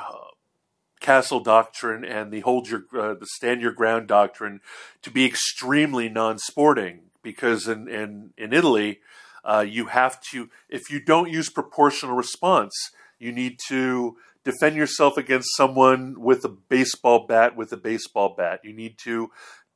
castle 0.99 1.39
doctrine 1.39 2.03
and 2.03 2.31
the 2.31 2.41
hold 2.41 2.67
your 2.67 2.83
uh, 2.93 3.13
the 3.13 3.25
stand 3.35 3.61
your 3.61 3.71
ground 3.71 4.07
doctrine 4.07 4.59
to 5.01 5.09
be 5.09 5.25
extremely 5.25 6.09
non-sporting 6.09 6.99
because 7.23 7.69
in 7.69 7.87
in 7.87 8.33
in 8.37 8.51
Italy 8.51 8.99
uh, 9.45 9.65
you 9.65 9.85
have 9.85 10.19
to 10.31 10.49
if 10.67 10.91
you 10.91 10.99
don't 10.99 11.29
use 11.29 11.49
proportional 11.49 12.15
response 12.15 12.73
you 13.17 13.31
need 13.31 13.57
to 13.69 14.17
defend 14.43 14.75
yourself 14.75 15.17
against 15.17 15.55
someone 15.55 16.19
with 16.19 16.43
a 16.43 16.49
baseball 16.49 17.25
bat 17.25 17.55
with 17.55 17.71
a 17.71 17.77
baseball 17.77 18.35
bat. 18.37 18.59
You 18.63 18.73
need 18.73 18.97
to 19.05 19.31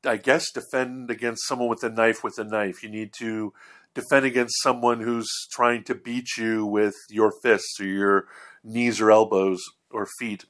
I 0.05 0.17
guess 0.17 0.51
defend 0.51 1.09
against 1.09 1.47
someone 1.47 1.69
with 1.69 1.83
a 1.83 1.89
knife 1.89 2.23
with 2.23 2.37
a 2.37 2.43
knife. 2.43 2.83
You 2.83 2.89
need 2.89 3.13
to 3.19 3.53
defend 3.93 4.25
against 4.25 4.61
someone 4.61 5.01
who's 5.01 5.29
trying 5.51 5.83
to 5.83 5.95
beat 5.95 6.37
you 6.37 6.65
with 6.65 6.95
your 7.09 7.31
fists 7.41 7.79
or 7.79 7.85
your 7.85 8.27
knees 8.63 8.99
or 8.99 9.11
elbows 9.11 9.61
or 9.91 10.07
feet 10.19 10.45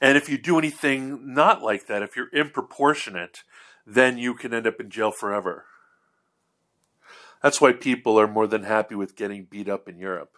and 0.00 0.16
if 0.16 0.28
you 0.28 0.38
do 0.38 0.58
anything 0.58 1.34
not 1.34 1.62
like 1.62 1.86
that, 1.86 2.02
if 2.02 2.16
you're 2.16 2.30
improportionate, 2.32 3.42
then 3.86 4.18
you 4.18 4.34
can 4.34 4.54
end 4.54 4.66
up 4.66 4.80
in 4.80 4.90
jail 4.90 5.10
forever. 5.10 5.64
That's 7.42 7.60
why 7.60 7.72
people 7.72 8.18
are 8.18 8.28
more 8.28 8.46
than 8.46 8.64
happy 8.64 8.94
with 8.94 9.16
getting 9.16 9.44
beat 9.44 9.68
up 9.68 9.88
in 9.88 9.98
Europe. 9.98 10.32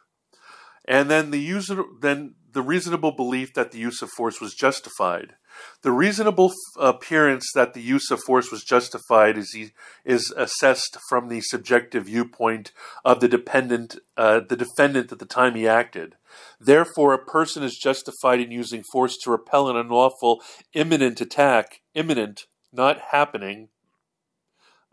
And 0.87 1.11
then 1.11 1.31
the 1.31 1.41
user, 1.41 1.85
then 2.01 2.35
the 2.53 2.63
reasonable 2.63 3.13
belief 3.13 3.55
that 3.55 3.73
the 3.73 3.79
use 3.79 4.03
of 4.03 4.11
force 4.17 4.41
was 4.41 4.55
justified. 4.55 5.35
The 5.83 5.93
reasonable 5.93 6.53
appearance 6.79 7.51
that 7.55 7.75
the 7.75 7.83
use 7.83 8.11
of 8.11 8.21
force 8.25 8.51
was 8.51 8.65
justified 8.65 9.37
is 9.37 9.57
is 10.05 10.33
assessed 10.37 10.97
from 11.09 11.29
the 11.29 11.41
subjective 11.41 12.07
viewpoint 12.07 12.73
of 13.05 13.21
the 13.21 13.29
dependent, 13.29 13.97
uh, 14.17 14.41
the 14.49 14.57
defendant 14.57 15.13
at 15.13 15.19
the 15.19 15.27
time 15.27 15.55
he 15.55 15.69
acted. 15.69 16.17
Therefore, 16.61 17.13
a 17.13 17.25
person 17.25 17.63
is 17.63 17.77
justified 17.77 18.41
in 18.41 18.51
using 18.51 18.85
force 18.93 19.17
to 19.19 19.31
repel 19.31 19.69
an 19.69 19.77
unlawful 19.77 20.41
imminent 20.73 21.21
attack, 21.21 21.81
imminent, 21.95 22.47
not 22.73 23.01
happening, 23.11 23.69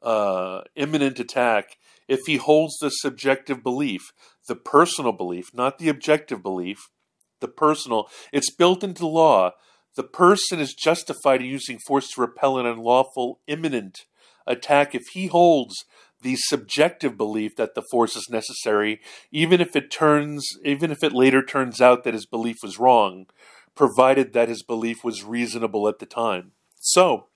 uh, 0.02 0.62
imminent 0.76 1.20
attack, 1.20 1.78
if 2.08 2.22
he 2.26 2.38
holds 2.38 2.78
the 2.78 2.90
subjective 2.90 3.62
belief, 3.62 4.14
the 4.48 4.56
personal 4.56 5.12
belief, 5.12 5.54
not 5.54 5.78
the 5.78 5.90
objective 5.90 6.42
belief, 6.42 6.90
the 7.40 7.48
personal. 7.48 8.10
It's 8.32 8.52
built 8.52 8.84
into 8.84 9.08
law. 9.08 9.52
The 9.96 10.04
person 10.04 10.60
is 10.60 10.74
justified 10.74 11.42
in 11.42 11.48
using 11.48 11.80
force 11.88 12.10
to 12.12 12.22
repel 12.22 12.58
an 12.58 12.66
unlawful, 12.66 13.40
imminent 13.48 14.06
attack 14.46 14.94
if 14.94 15.04
he 15.14 15.28
holds 15.28 15.86
the 16.22 16.36
subjective 16.36 17.18
belief 17.18 17.56
that 17.56 17.76
the 17.76 17.84
force 17.92 18.16
is 18.16 18.28
necessary, 18.30 19.00
even 19.32 19.62
if 19.62 19.76
it 19.76 19.92
turns, 19.92 20.48
even 20.64 20.92
if 20.92 21.04
it 21.04 21.14
later 21.14 21.44
turns 21.44 21.80
out 21.80 22.04
that 22.04 22.14
his 22.14 22.26
belief 22.26 22.58
was 22.64 22.80
wrong, 22.80 23.28
provided 23.76 24.34
that 24.34 24.50
his 24.50 24.64
belief 24.64 25.04
was 25.04 25.24
reasonable 25.24 25.88
at 25.88 26.00
the 26.00 26.06
time. 26.06 26.52
So, 26.80 27.28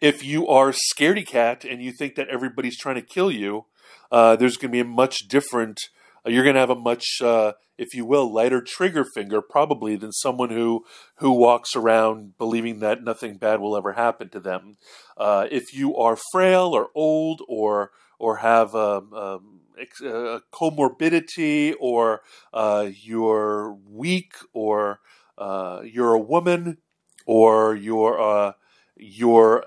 if 0.00 0.22
you 0.22 0.46
are 0.48 0.72
scaredy 0.72 1.26
cat 1.26 1.64
and 1.64 1.82
you 1.82 1.92
think 1.92 2.14
that 2.16 2.28
everybody's 2.28 2.78
trying 2.78 2.96
to 2.96 3.02
kill 3.02 3.30
you, 3.30 3.66
uh, 4.12 4.36
there's 4.36 4.56
going 4.56 4.70
to 4.70 4.76
be 4.76 4.80
a 4.80 4.84
much 4.84 5.28
different. 5.28 5.80
Uh, 6.26 6.30
you're 6.30 6.42
going 6.42 6.54
to 6.54 6.60
have 6.60 6.70
a 6.70 6.74
much, 6.74 7.20
uh, 7.22 7.52
if 7.78 7.94
you 7.94 8.04
will, 8.04 8.32
lighter 8.32 8.60
trigger 8.60 9.04
finger 9.04 9.40
probably 9.40 9.96
than 9.96 10.12
someone 10.12 10.50
who 10.50 10.84
who 11.16 11.30
walks 11.30 11.76
around 11.76 12.36
believing 12.38 12.80
that 12.80 13.02
nothing 13.02 13.36
bad 13.36 13.60
will 13.60 13.76
ever 13.76 13.92
happen 13.92 14.28
to 14.30 14.40
them. 14.40 14.76
Uh, 15.16 15.46
if 15.50 15.74
you 15.74 15.96
are 15.96 16.18
frail 16.32 16.74
or 16.74 16.88
old 16.94 17.42
or 17.48 17.90
or 18.18 18.38
have 18.38 18.74
um, 18.74 19.12
um, 19.12 19.60
a 20.02 20.40
comorbidity 20.52 21.74
or 21.78 22.22
uh, 22.52 22.88
you're 23.02 23.76
weak 23.90 24.32
or 24.52 25.00
uh, 25.38 25.82
you're 25.84 26.14
a 26.14 26.18
woman 26.18 26.78
or 27.26 27.74
you're 27.74 28.54
you're 28.96 29.64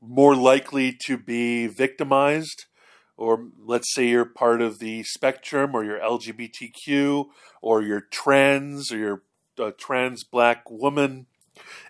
more 0.00 0.34
likely 0.34 0.96
to 1.06 1.16
be 1.16 1.66
victimized, 1.66 2.64
or 3.22 3.46
let's 3.64 3.94
say 3.94 4.08
you're 4.08 4.24
part 4.24 4.60
of 4.60 4.80
the 4.80 5.04
spectrum, 5.04 5.76
or 5.76 5.84
you're 5.84 6.00
LGBTQ, 6.00 7.26
or 7.60 7.80
you're 7.80 8.00
trans, 8.00 8.90
or 8.90 8.98
you're 8.98 9.22
a 9.58 9.70
trans 9.70 10.24
black 10.24 10.68
woman, 10.68 11.26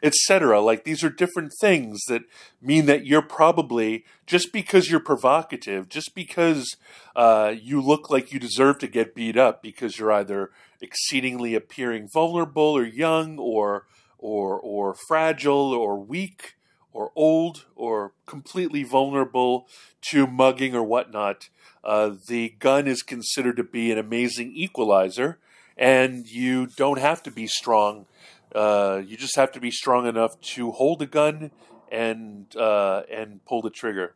etc. 0.02 0.60
Like 0.60 0.84
these 0.84 1.02
are 1.02 1.08
different 1.08 1.52
things 1.58 2.00
that 2.08 2.22
mean 2.60 2.84
that 2.84 3.06
you're 3.06 3.22
probably 3.22 4.04
just 4.26 4.52
because 4.52 4.90
you're 4.90 5.00
provocative, 5.00 5.88
just 5.88 6.14
because 6.14 6.76
uh, 7.16 7.54
you 7.58 7.80
look 7.80 8.10
like 8.10 8.32
you 8.32 8.38
deserve 8.38 8.78
to 8.80 8.86
get 8.86 9.14
beat 9.14 9.38
up 9.38 9.62
because 9.62 9.98
you're 9.98 10.12
either 10.12 10.50
exceedingly 10.82 11.54
appearing 11.54 12.08
vulnerable 12.12 12.76
or 12.76 12.84
young 12.84 13.38
or 13.38 13.86
or 14.18 14.60
or 14.60 14.94
fragile 15.08 15.72
or 15.72 15.98
weak 15.98 16.56
or 16.92 17.11
old 17.14 17.66
or 17.74 18.12
completely 18.26 18.83
vulnerable 18.83 19.66
to 20.11 20.26
mugging 20.26 20.74
or 20.74 20.83
whatnot, 20.83 21.48
uh, 21.85 22.14
the 22.28 22.50
gun 22.59 22.87
is 22.87 23.02
considered 23.02 23.57
to 23.57 23.64
be 23.64 23.90
an 23.90 23.98
amazing 23.98 24.52
equalizer, 24.55 25.38
and 25.76 26.28
you 26.28 26.66
don't 26.66 26.98
have 26.98 27.22
to 27.22 27.31
be 27.31 27.46
strong. 27.46 28.07
Uh, 28.55 29.00
you 29.05 29.16
just 29.16 29.37
have 29.37 29.50
to 29.52 29.61
be 29.61 29.70
strong 29.70 30.07
enough 30.07 30.38
to 30.40 30.72
hold 30.72 31.00
a 31.02 31.07
gun 31.07 31.50
and 31.90 32.55
uh, 32.57 33.02
and 33.11 33.44
pull 33.46 33.62
the 33.62 33.70
trigger. 33.70 34.14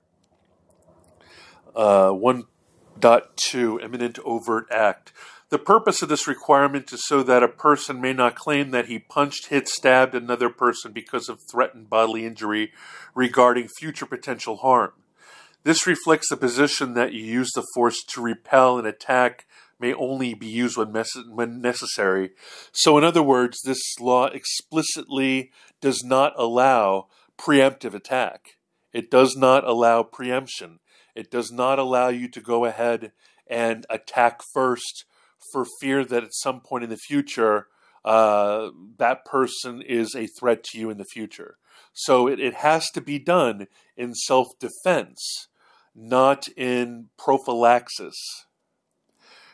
Uh, 1.75 2.11
one 2.11 2.45
dot 2.99 3.37
two 3.37 3.79
imminent 3.81 4.19
overt 4.25 4.67
act. 4.71 5.13
The 5.49 5.59
purpose 5.59 6.03
of 6.03 6.09
this 6.09 6.27
requirement 6.27 6.93
is 6.93 7.07
so 7.07 7.23
that 7.23 7.45
a 7.45 7.49
person 7.49 8.01
may 8.01 8.13
not 8.13 8.35
claim 8.35 8.73
that 8.73 8.87
he 8.87 8.99
punched, 8.99 9.47
hit, 9.47 9.69
stabbed 9.69 10.15
another 10.15 10.51
person 10.51 10.93
because 10.93 11.29
of 11.29 11.41
threatened 11.41 11.89
bodily 11.89 12.27
injury 12.27 12.73
regarding 13.15 13.69
future 13.79 14.07
potential 14.07 14.57
harm. 14.57 14.93
This 15.63 15.87
reflects 15.87 16.29
the 16.31 16.37
position 16.37 16.95
that 16.95 17.13
you 17.13 17.25
use 17.25 17.51
the 17.55 17.67
force 17.75 18.03
to 18.09 18.21
repel 18.21 18.79
an 18.79 18.87
attack 18.87 19.47
may 19.79 19.93
only 19.95 20.35
be 20.35 20.47
used 20.47 20.77
when, 20.77 20.91
mes- 20.91 21.25
when 21.29 21.61
necessary. 21.61 22.31
So, 22.73 22.99
in 22.99 23.05
other 23.05 23.23
words, 23.23 23.59
this 23.63 23.81
law 24.01 24.27
explicitly 24.27 25.53
does 25.81 26.03
not 26.03 26.33
allow 26.37 27.07
preemptive 27.39 27.95
attack. 27.95 28.57
It 28.93 29.11
does 29.11 29.37
not 29.37 29.65
allow 29.65 30.03
preemption. 30.03 30.81
It 31.15 31.31
does 31.31 31.53
not 31.53 31.79
allow 31.79 32.09
you 32.09 32.29
to 32.29 32.41
go 32.41 32.65
ahead 32.65 33.13
and 33.47 33.87
attack 33.91 34.41
first 34.53 35.05
for 35.53 35.67
fear 35.81 36.05
that 36.05 36.25
at 36.25 36.35
some 36.35 36.61
point 36.61 36.85
in 36.85 36.91
the 36.91 36.97
future, 36.97 37.67
uh, 38.05 38.71
that 38.99 39.25
person 39.25 39.83
is 39.83 40.15
a 40.15 40.29
threat 40.39 40.63
to 40.65 40.79
you 40.79 40.91
in 40.91 40.99
the 40.99 41.05
future. 41.05 41.57
So 41.93 42.29
it, 42.29 42.39
it 42.39 42.55
has 42.55 42.91
to 42.91 43.01
be 43.01 43.19
done 43.19 43.67
in 43.97 44.15
self 44.15 44.49
defense, 44.61 45.49
not 45.95 46.47
in 46.57 47.09
prophylaxis. 47.19 48.17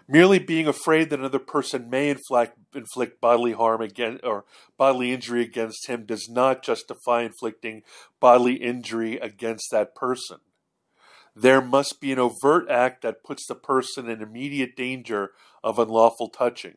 Merely 0.08 0.40
being 0.40 0.66
afraid 0.66 1.10
that 1.10 1.20
another 1.20 1.38
person 1.38 1.88
may 1.88 2.10
inflict, 2.10 2.58
inflict 2.74 3.20
bodily 3.20 3.52
harm 3.52 3.80
again 3.80 4.18
or 4.24 4.44
bodily 4.76 5.12
injury 5.12 5.42
against 5.42 5.88
him 5.88 6.04
does 6.04 6.28
not 6.28 6.62
justify 6.62 7.22
inflicting 7.22 7.82
bodily 8.20 8.54
injury 8.54 9.16
against 9.18 9.68
that 9.70 9.94
person. 9.94 10.38
There 11.34 11.60
must 11.60 12.00
be 12.00 12.12
an 12.12 12.18
overt 12.18 12.68
act 12.68 13.02
that 13.02 13.24
puts 13.24 13.46
the 13.46 13.54
person 13.54 14.08
in 14.08 14.20
immediate 14.20 14.76
danger 14.76 15.30
of 15.64 15.78
unlawful 15.78 16.28
touching. 16.28 16.76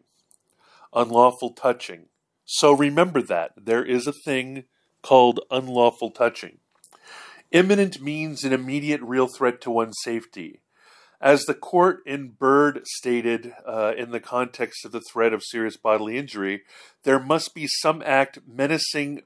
Unlawful 0.94 1.52
touching. 1.52 2.06
So 2.46 2.72
remember 2.72 3.22
that. 3.24 3.52
There 3.58 3.84
is 3.84 4.08
a 4.08 4.14
thing 4.14 4.66
called 5.02 5.42
unlawful 5.52 6.12
touching. 6.12 6.60
Imminent 7.52 8.02
means 8.02 8.44
an 8.44 8.54
immediate 8.54 9.02
real 9.02 9.28
threat 9.28 9.62
to 9.62 9.72
one's 9.72 9.98
safety. 10.02 10.62
As 11.22 11.46
the 11.46 11.54
court 11.54 12.00
in 12.06 12.30
Byrd 12.38 12.82
stated 12.86 13.54
uh, 13.66 13.94
in 13.98 14.12
the 14.12 14.20
context 14.20 14.86
of 14.86 14.92
the 14.92 15.02
threat 15.02 15.34
of 15.34 15.44
serious 15.44 15.78
bodily 15.78 16.18
injury, 16.18 16.64
there 17.04 17.20
must 17.20 17.54
be 17.54 17.68
some 17.68 18.04
act 18.06 18.40
menacing 18.48 19.22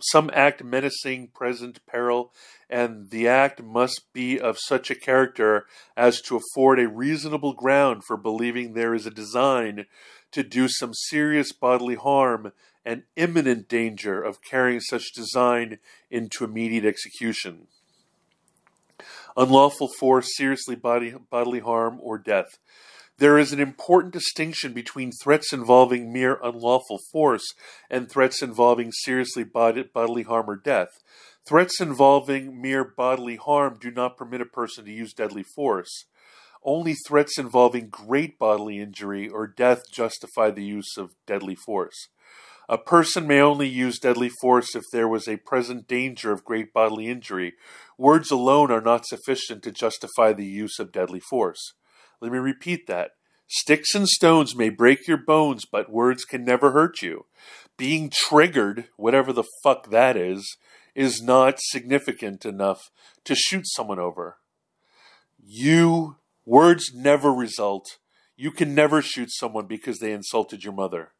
some 0.00 0.30
act 0.32 0.62
menacing 0.62 1.28
present 1.28 1.80
peril, 1.86 2.32
and 2.68 3.10
the 3.10 3.28
act 3.28 3.62
must 3.62 4.12
be 4.12 4.38
of 4.40 4.58
such 4.58 4.90
a 4.90 4.94
character 4.94 5.66
as 5.96 6.20
to 6.22 6.36
afford 6.36 6.78
a 6.78 6.88
reasonable 6.88 7.52
ground 7.52 8.02
for 8.06 8.16
believing 8.16 8.72
there 8.72 8.94
is 8.94 9.06
a 9.06 9.10
design 9.10 9.86
to 10.32 10.42
do 10.42 10.68
some 10.68 10.92
serious 10.92 11.52
bodily 11.52 11.94
harm 11.94 12.52
and 12.84 13.04
imminent 13.16 13.68
danger 13.68 14.20
of 14.20 14.42
carrying 14.42 14.80
such 14.80 15.12
design 15.14 15.78
into 16.10 16.44
immediate 16.44 16.84
execution. 16.84 17.66
Unlawful 19.36 19.88
force, 19.98 20.36
seriously 20.36 20.76
bodily 20.76 21.60
harm, 21.60 21.98
or 22.00 22.18
death. 22.18 22.58
There 23.18 23.38
is 23.38 23.52
an 23.52 23.60
important 23.60 24.12
distinction 24.12 24.72
between 24.72 25.12
threats 25.22 25.52
involving 25.52 26.12
mere 26.12 26.40
unlawful 26.42 26.98
force 27.12 27.44
and 27.88 28.10
threats 28.10 28.42
involving 28.42 28.90
seriously 28.90 29.44
bodily 29.44 30.24
harm 30.24 30.50
or 30.50 30.56
death. 30.56 30.88
Threats 31.46 31.80
involving 31.80 32.60
mere 32.60 32.84
bodily 32.84 33.36
harm 33.36 33.78
do 33.80 33.92
not 33.92 34.16
permit 34.16 34.40
a 34.40 34.46
person 34.46 34.84
to 34.86 34.90
use 34.90 35.12
deadly 35.12 35.44
force. 35.44 36.06
Only 36.64 36.94
threats 36.94 37.38
involving 37.38 37.88
great 37.88 38.36
bodily 38.36 38.80
injury 38.80 39.28
or 39.28 39.46
death 39.46 39.82
justify 39.92 40.50
the 40.50 40.64
use 40.64 40.96
of 40.96 41.14
deadly 41.24 41.54
force. 41.54 42.08
A 42.68 42.78
person 42.78 43.28
may 43.28 43.40
only 43.40 43.68
use 43.68 43.98
deadly 43.98 44.30
force 44.40 44.74
if 44.74 44.82
there 44.90 45.06
was 45.06 45.28
a 45.28 45.36
present 45.36 45.86
danger 45.86 46.32
of 46.32 46.44
great 46.44 46.72
bodily 46.72 47.08
injury. 47.08 47.52
Words 47.96 48.30
alone 48.30 48.72
are 48.72 48.80
not 48.80 49.06
sufficient 49.06 49.62
to 49.62 49.70
justify 49.70 50.32
the 50.32 50.46
use 50.46 50.78
of 50.80 50.90
deadly 50.90 51.20
force. 51.20 51.74
Let 52.20 52.32
me 52.32 52.38
repeat 52.38 52.86
that. 52.86 53.12
Sticks 53.46 53.94
and 53.94 54.08
stones 54.08 54.56
may 54.56 54.70
break 54.70 55.06
your 55.06 55.18
bones, 55.18 55.64
but 55.70 55.90
words 55.90 56.24
can 56.24 56.44
never 56.44 56.72
hurt 56.72 57.02
you. 57.02 57.26
Being 57.76 58.10
triggered, 58.12 58.86
whatever 58.96 59.32
the 59.32 59.44
fuck 59.62 59.90
that 59.90 60.16
is, 60.16 60.56
is 60.94 61.22
not 61.22 61.58
significant 61.58 62.44
enough 62.44 62.90
to 63.24 63.34
shoot 63.34 63.64
someone 63.66 63.98
over. 63.98 64.38
You, 65.38 66.16
words 66.46 66.92
never 66.94 67.32
result. 67.32 67.98
You 68.36 68.50
can 68.50 68.74
never 68.74 69.02
shoot 69.02 69.30
someone 69.30 69.66
because 69.66 69.98
they 69.98 70.12
insulted 70.12 70.64
your 70.64 70.72
mother. 70.72 71.12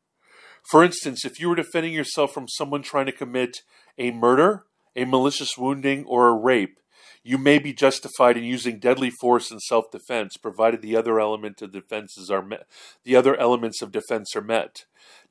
For 0.70 0.82
instance, 0.82 1.24
if 1.24 1.38
you 1.38 1.48
were 1.48 1.56
defending 1.56 1.92
yourself 1.92 2.32
from 2.32 2.48
someone 2.48 2.82
trying 2.82 3.06
to 3.06 3.12
commit 3.12 3.58
a 3.98 4.10
murder, 4.12 4.64
a 4.96 5.04
malicious 5.04 5.58
wounding, 5.58 6.04
or 6.06 6.28
a 6.28 6.34
rape, 6.34 6.78
you 7.24 7.38
may 7.38 7.58
be 7.58 7.72
justified 7.72 8.36
in 8.36 8.44
using 8.44 8.78
deadly 8.78 9.10
force 9.10 9.50
in 9.50 9.58
self-defense, 9.58 10.36
provided 10.36 10.82
the 10.82 10.94
other 10.94 11.18
element 11.18 11.62
of 11.62 11.72
defenses 11.72 12.30
are 12.30 12.42
met. 12.42 12.66
The 13.02 13.16
other 13.16 13.34
elements 13.34 13.80
of 13.80 13.90
defense 13.90 14.36
are 14.36 14.42
met. 14.42 14.84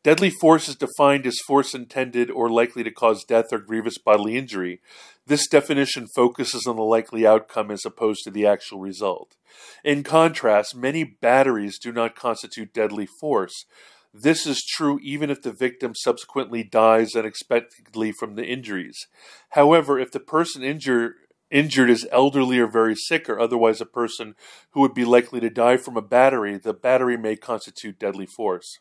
Deadly 0.03 0.31
force 0.31 0.67
is 0.67 0.75
defined 0.75 1.25
as 1.27 1.39
force 1.47 1.73
intended 1.73 2.29
or 2.29 2.49
likely 2.49 2.83
to 2.83 2.91
cause 2.91 3.23
death 3.23 3.45
or 3.53 3.59
grievous 3.59 3.97
bodily 3.97 4.35
injury. 4.35 4.81
This 5.27 5.47
definition 5.47 6.07
focuses 6.15 6.65
on 6.65 6.75
the 6.75 6.81
likely 6.81 7.25
outcome 7.25 7.71
as 7.71 7.85
opposed 7.85 8.23
to 8.23 8.31
the 8.31 8.45
actual 8.45 8.79
result. 8.79 9.37
In 9.83 10.03
contrast, 10.03 10.75
many 10.75 11.03
batteries 11.03 11.77
do 11.79 11.91
not 11.91 12.15
constitute 12.15 12.73
deadly 12.73 13.07
force. 13.21 13.65
This 14.13 14.45
is 14.45 14.63
true 14.63 14.99
even 15.01 15.31
if 15.31 15.41
the 15.41 15.51
victim 15.53 15.93
subsequently 15.95 16.63
dies 16.63 17.15
unexpectedly 17.15 18.11
from 18.11 18.35
the 18.35 18.45
injuries. 18.45 19.07
However, 19.51 19.97
if 19.97 20.11
the 20.11 20.19
person 20.19 20.63
injured 20.63 21.15
injured 21.53 21.89
is 21.89 22.07
elderly 22.11 22.59
or 22.59 22.67
very 22.67 22.95
sick 22.95 23.29
or 23.29 23.39
otherwise 23.39 23.79
a 23.79 23.85
person 23.85 24.35
who 24.71 24.81
would 24.81 24.93
be 24.93 25.05
likely 25.05 25.39
to 25.39 25.49
die 25.49 25.77
from 25.77 25.95
a 25.95 26.01
battery, 26.01 26.57
the 26.57 26.73
battery 26.73 27.15
may 27.15 27.37
constitute 27.37 27.99
deadly 27.99 28.25
force. 28.25 28.79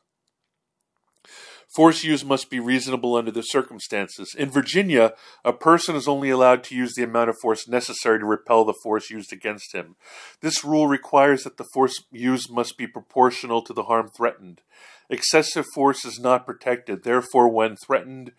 Force 1.74 2.04
use 2.04 2.22
must 2.22 2.50
be 2.50 2.60
reasonable 2.60 3.16
under 3.16 3.30
the 3.30 3.42
circumstances. 3.42 4.34
In 4.36 4.50
Virginia, 4.50 5.14
a 5.42 5.54
person 5.54 5.96
is 5.96 6.06
only 6.06 6.28
allowed 6.28 6.64
to 6.64 6.74
use 6.74 6.92
the 6.94 7.02
amount 7.02 7.30
of 7.30 7.36
force 7.40 7.66
necessary 7.66 8.18
to 8.18 8.26
repel 8.26 8.66
the 8.66 8.74
force 8.82 9.08
used 9.08 9.32
against 9.32 9.74
him. 9.74 9.96
This 10.42 10.64
rule 10.64 10.86
requires 10.86 11.44
that 11.44 11.56
the 11.56 11.66
force 11.72 11.94
used 12.10 12.52
must 12.52 12.76
be 12.76 12.86
proportional 12.86 13.62
to 13.62 13.72
the 13.72 13.84
harm 13.84 14.10
threatened. 14.14 14.60
Excessive 15.08 15.64
force 15.74 16.04
is 16.04 16.20
not 16.20 16.44
protected. 16.44 17.04
Therefore, 17.04 17.48
when 17.48 17.76
threatened 17.76 18.32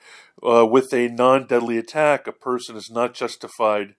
uh, 0.44 0.68
with 0.68 0.94
a 0.94 1.08
non 1.08 1.48
deadly 1.48 1.80
attack, 1.80 2.28
a 2.28 2.32
person 2.32 2.76
is 2.76 2.92
not 2.92 3.16
justified 3.16 3.96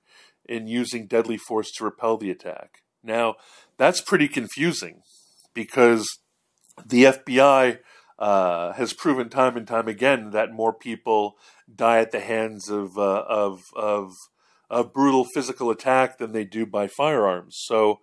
in 0.46 0.66
using 0.66 1.07
deadly 1.07 1.37
force 1.37 1.70
to 1.72 1.85
repel 1.85 2.16
the 2.16 2.30
attack. 2.30 2.83
Now, 3.02 3.37
that's 3.76 4.00
pretty 4.00 4.28
confusing 4.28 5.02
because 5.52 6.07
the 6.85 7.04
FBI 7.04 7.78
uh, 8.18 8.72
has 8.72 8.92
proven 8.92 9.28
time 9.28 9.57
and 9.57 9.66
time 9.66 9.88
again 9.88 10.30
that 10.30 10.52
more 10.52 10.72
people 10.72 11.37
die 11.74 11.98
at 11.98 12.12
the 12.12 12.20
hands 12.20 12.68
of, 12.68 12.96
uh, 12.96 13.24
of, 13.28 13.62
of, 13.76 14.12
of 14.70 14.92
brutal 14.92 15.24
physical 15.35 15.70
attack 15.70 16.18
than 16.18 16.33
they 16.33 16.44
do 16.44 16.64
by 16.64 16.87
firearms. 16.87 17.57
So 17.59 18.00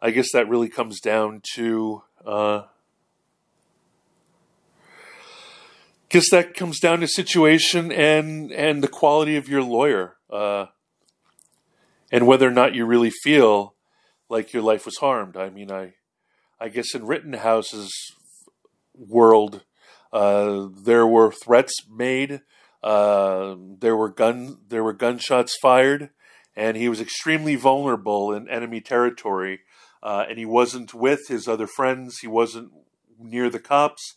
I 0.00 0.10
guess 0.10 0.32
that 0.32 0.48
really 0.48 0.68
comes 0.68 1.00
down 1.00 1.42
to. 1.54 2.02
Uh, 2.26 2.62
guess 6.12 6.28
that 6.30 6.54
comes 6.54 6.78
down 6.78 7.00
to 7.00 7.08
situation 7.08 7.90
and 7.90 8.52
and 8.52 8.82
the 8.82 8.88
quality 8.88 9.36
of 9.36 9.48
your 9.48 9.62
lawyer, 9.62 10.16
uh, 10.30 10.66
and 12.12 12.26
whether 12.26 12.46
or 12.46 12.52
not 12.52 12.74
you 12.74 12.84
really 12.84 13.10
feel 13.10 13.74
like 14.28 14.52
your 14.52 14.62
life 14.62 14.84
was 14.84 14.98
harmed. 14.98 15.36
I 15.36 15.50
mean, 15.50 15.72
I 15.72 15.94
I 16.60 16.68
guess 16.68 16.94
in 16.94 17.06
Rittenhouse's 17.06 17.90
world, 18.94 19.64
uh, 20.12 20.68
there 20.70 21.06
were 21.06 21.32
threats 21.32 21.74
made, 21.90 22.42
uh, 22.84 23.56
there 23.80 23.96
were 23.96 24.10
gun 24.10 24.58
there 24.68 24.84
were 24.84 24.92
gunshots 24.92 25.56
fired, 25.60 26.10
and 26.54 26.76
he 26.76 26.88
was 26.88 27.00
extremely 27.00 27.56
vulnerable 27.56 28.32
in 28.32 28.48
enemy 28.48 28.80
territory. 28.80 29.60
Uh, 30.02 30.26
and 30.28 30.36
he 30.36 30.44
wasn't 30.44 30.92
with 30.92 31.28
his 31.28 31.46
other 31.46 31.68
friends. 31.68 32.18
He 32.18 32.26
wasn't 32.26 32.72
near 33.20 33.48
the 33.48 33.60
cops. 33.60 34.16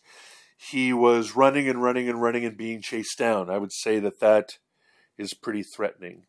He 0.56 0.92
was 0.92 1.36
running 1.36 1.68
and 1.68 1.80
running 1.80 2.08
and 2.08 2.20
running 2.20 2.44
and 2.44 2.56
being 2.56 2.82
chased 2.82 3.16
down. 3.16 3.48
I 3.48 3.58
would 3.58 3.72
say 3.72 4.00
that 4.00 4.18
that 4.18 4.58
is 5.16 5.32
pretty 5.32 5.62
threatening. 5.62 6.24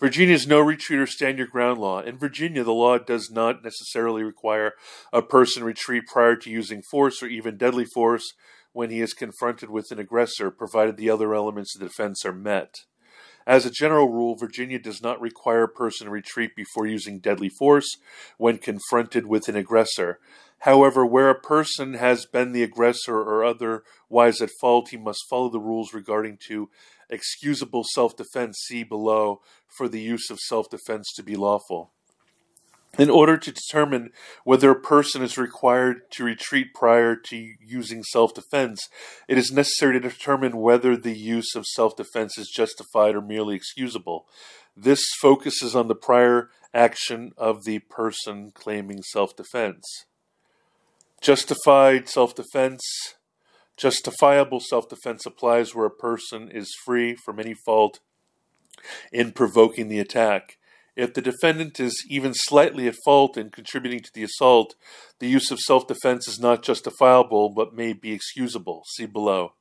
Virginia's 0.00 0.46
no 0.46 0.60
retreat 0.60 1.00
or 1.00 1.06
stand 1.06 1.38
your 1.38 1.46
ground 1.48 1.80
law. 1.80 2.00
In 2.00 2.18
Virginia, 2.18 2.62
the 2.62 2.72
law 2.72 2.98
does 2.98 3.30
not 3.32 3.64
necessarily 3.64 4.22
require 4.22 4.74
a 5.12 5.22
person 5.22 5.64
retreat 5.64 6.04
prior 6.06 6.36
to 6.36 6.50
using 6.50 6.82
force 6.82 7.20
or 7.20 7.26
even 7.26 7.56
deadly 7.56 7.84
force 7.84 8.32
when 8.72 8.90
he 8.90 9.00
is 9.00 9.12
confronted 9.12 9.70
with 9.70 9.90
an 9.90 9.98
aggressor, 9.98 10.52
provided 10.52 10.96
the 10.96 11.10
other 11.10 11.34
elements 11.34 11.74
of 11.74 11.80
the 11.80 11.88
defense 11.88 12.24
are 12.24 12.32
met. 12.32 12.74
As 13.44 13.64
a 13.64 13.70
general 13.70 14.10
rule, 14.10 14.36
Virginia 14.36 14.78
does 14.78 15.02
not 15.02 15.20
require 15.20 15.64
a 15.64 15.68
person 15.68 16.04
to 16.04 16.10
retreat 16.10 16.54
before 16.54 16.86
using 16.86 17.18
deadly 17.18 17.48
force 17.48 17.96
when 18.36 18.58
confronted 18.58 19.26
with 19.26 19.48
an 19.48 19.56
aggressor. 19.56 20.20
However, 20.60 21.06
where 21.06 21.30
a 21.30 21.40
person 21.40 21.94
has 21.94 22.26
been 22.26 22.52
the 22.52 22.62
aggressor 22.62 23.16
or 23.16 23.44
otherwise 23.44 24.42
at 24.42 24.50
fault, 24.60 24.90
he 24.90 24.96
must 24.96 25.24
follow 25.30 25.48
the 25.48 25.60
rules 25.60 25.94
regarding 25.94 26.38
to 26.48 26.68
excusable 27.10 27.84
self-defense 27.84 28.56
see 28.66 28.82
below 28.82 29.40
for 29.76 29.88
the 29.88 30.00
use 30.00 30.30
of 30.30 30.38
self-defense 30.40 31.12
to 31.16 31.22
be 31.22 31.36
lawful. 31.36 31.92
In 32.98 33.10
order 33.10 33.36
to 33.36 33.52
determine 33.52 34.10
whether 34.44 34.70
a 34.70 34.80
person 34.80 35.22
is 35.22 35.36
required 35.36 36.10
to 36.12 36.24
retreat 36.24 36.74
prior 36.74 37.14
to 37.14 37.54
using 37.60 38.02
self 38.02 38.34
defense, 38.34 38.88
it 39.28 39.36
is 39.36 39.52
necessary 39.52 40.00
to 40.00 40.08
determine 40.08 40.56
whether 40.56 40.96
the 40.96 41.16
use 41.16 41.54
of 41.54 41.66
self 41.66 41.96
defense 41.96 42.38
is 42.38 42.48
justified 42.48 43.14
or 43.14 43.20
merely 43.20 43.54
excusable. 43.54 44.26
This 44.76 45.04
focuses 45.20 45.76
on 45.76 45.88
the 45.88 45.94
prior 45.94 46.50
action 46.72 47.32
of 47.36 47.64
the 47.64 47.80
person 47.80 48.52
claiming 48.54 49.02
self 49.02 49.36
defense. 49.36 49.84
Justified 51.20 52.08
self 52.08 52.34
defense. 52.34 52.82
Justifiable 53.78 54.60
self 54.60 54.88
defense 54.88 55.24
applies 55.24 55.74
where 55.74 55.86
a 55.86 55.90
person 55.90 56.50
is 56.50 56.74
free 56.84 57.14
from 57.14 57.38
any 57.38 57.54
fault 57.54 58.00
in 59.12 59.32
provoking 59.32 59.88
the 59.88 60.00
attack. 60.00 60.58
If 60.96 61.14
the 61.14 61.22
defendant 61.22 61.78
is 61.78 62.04
even 62.08 62.34
slightly 62.34 62.88
at 62.88 62.96
fault 63.04 63.36
in 63.36 63.50
contributing 63.50 64.00
to 64.00 64.10
the 64.12 64.24
assault, 64.24 64.74
the 65.20 65.28
use 65.28 65.52
of 65.52 65.60
self 65.60 65.86
defense 65.86 66.26
is 66.26 66.40
not 66.40 66.64
justifiable 66.64 67.50
but 67.50 67.72
may 67.72 67.92
be 67.92 68.12
excusable. 68.12 68.82
See 68.96 69.06
below. 69.06 69.52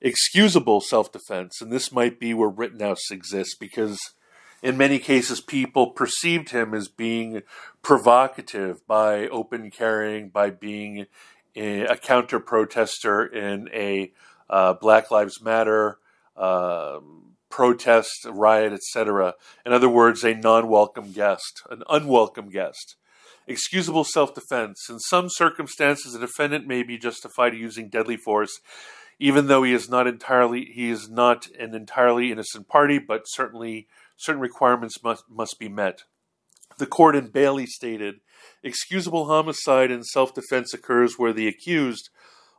Excusable 0.00 0.80
self 0.80 1.10
defense, 1.10 1.60
and 1.60 1.72
this 1.72 1.90
might 1.90 2.20
be 2.20 2.32
where 2.32 2.48
Rittenhouse 2.48 3.10
exists 3.10 3.56
because 3.58 3.98
in 4.62 4.76
many 4.76 4.98
cases, 4.98 5.40
people 5.40 5.88
perceived 5.88 6.50
him 6.50 6.74
as 6.74 6.88
being 6.88 7.42
provocative 7.82 8.86
by 8.86 9.26
open 9.28 9.70
carrying, 9.70 10.28
by 10.28 10.50
being 10.50 11.06
a, 11.56 11.96
counter 11.96 12.40
protester 12.40 13.24
in 13.24 13.68
a 13.72 14.12
uh, 14.48 14.74
Black 14.74 15.10
Lives 15.10 15.42
Matter 15.42 15.98
um, 16.36 17.34
protest, 17.48 18.26
riot, 18.28 18.72
etc. 18.72 19.34
In 19.66 19.72
other 19.72 19.88
words, 19.88 20.24
a 20.24 20.34
non 20.34 20.68
welcome 20.68 21.12
guest, 21.12 21.62
an 21.70 21.82
unwelcome 21.88 22.50
guest. 22.50 22.96
Excusable 23.46 24.04
self 24.04 24.34
defense. 24.34 24.86
In 24.88 24.98
some 25.00 25.28
circumstances, 25.28 26.14
a 26.14 26.20
defendant 26.20 26.66
may 26.66 26.82
be 26.82 26.98
justified 26.98 27.54
using 27.54 27.88
deadly 27.88 28.16
force 28.16 28.60
even 29.20 29.46
though 29.46 29.62
he 29.62 29.72
is 29.72 29.88
not 29.88 30.06
entirely 30.06 30.64
he 30.64 30.90
is 30.90 31.08
not 31.08 31.46
an 31.58 31.74
entirely 31.74 32.32
innocent 32.32 32.66
party, 32.66 32.98
but 32.98 33.24
certainly 33.26 33.86
certain 34.16 34.40
requirements 34.40 35.04
must, 35.04 35.24
must 35.30 35.58
be 35.58 35.68
met. 35.68 36.02
The 36.80 36.86
court 36.86 37.14
in 37.14 37.26
Bailey 37.26 37.66
stated 37.66 38.20
excusable 38.62 39.26
homicide 39.26 39.90
in 39.90 40.02
self 40.02 40.32
defense 40.32 40.72
occurs 40.72 41.18
where 41.18 41.34
the 41.34 41.46
accused, 41.46 42.08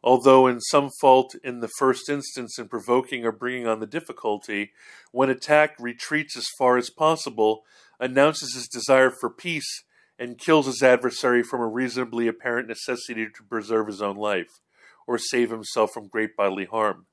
although 0.03 0.45
in 0.45 0.62
some 0.62 0.91
fault 1.01 1.34
in 1.43 1.60
the 1.60 1.71
first 1.79 2.07
instance 2.07 2.60
in 2.60 2.67
provoking 2.67 3.25
or 3.25 3.31
bringing 3.31 3.65
on 3.65 3.79
the 3.79 3.88
difficulty, 3.88 4.73
when 5.12 5.31
attacked 5.31 5.81
retreats 5.81 6.38
as 6.38 6.45
far 6.60 6.77
as 6.77 6.91
possible, 6.91 7.63
announces 7.99 8.53
his 8.53 8.67
desire 8.67 9.10
for 9.10 9.31
peace, 9.31 9.84
and 10.19 10.38
kills 10.38 10.67
his 10.67 10.84
adversary 10.84 11.41
from 11.41 11.60
a 11.60 11.67
reasonably 11.67 12.27
apparent 12.27 12.67
necessity 12.67 13.25
to 13.25 13.43
preserve 13.49 13.88
his 13.88 14.03
own 14.03 14.17
life, 14.17 14.60
or 15.07 15.17
save 15.17 15.49
himself 15.49 15.89
from 15.91 16.07
great 16.07 16.36
bodily 16.38 16.65
harm. 16.65 17.07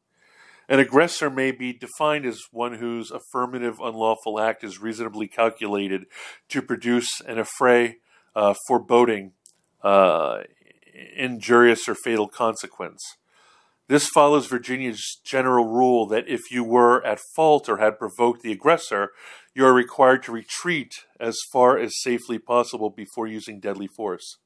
An 0.69 0.79
aggressor 0.79 1.31
may 1.31 1.51
be 1.51 1.73
defined 1.73 2.27
as 2.27 2.43
one 2.51 2.75
whose 2.75 3.11
affirmative 3.11 3.81
unlawful 3.81 4.39
act 4.39 4.63
is 4.63 4.83
reasonably 4.83 5.27
calculated 5.27 6.05
to 6.51 6.61
produce 6.61 7.09
an 7.27 7.39
affray, 7.39 7.95
uh, 8.37 8.55
foreboding, 8.67 9.33
uh, 9.83 10.43
injurious, 11.17 11.89
or 11.89 11.95
fatal 11.95 12.29
consequence. 12.29 13.03
This 13.89 14.09
follows 14.09 14.47
Virginia's 14.47 15.19
general 15.25 15.65
rule 15.65 16.07
that 16.09 16.29
if 16.29 16.51
you 16.51 16.63
were 16.63 17.03
at 17.07 17.21
fault 17.35 17.71
or 17.71 17.79
had 17.79 17.99
provoked 17.99 18.43
the 18.43 18.53
aggressor, 18.53 19.13
you 19.55 19.65
are 19.65 19.73
required 19.73 20.23
to 20.25 20.33
retreat 20.33 20.93
as 21.19 21.39
far 21.51 21.79
as 21.79 21.99
safely 22.03 22.39
possible 22.39 22.91
before 22.91 23.27
using 23.27 23.59
deadly 23.59 23.87
force. 23.87 24.37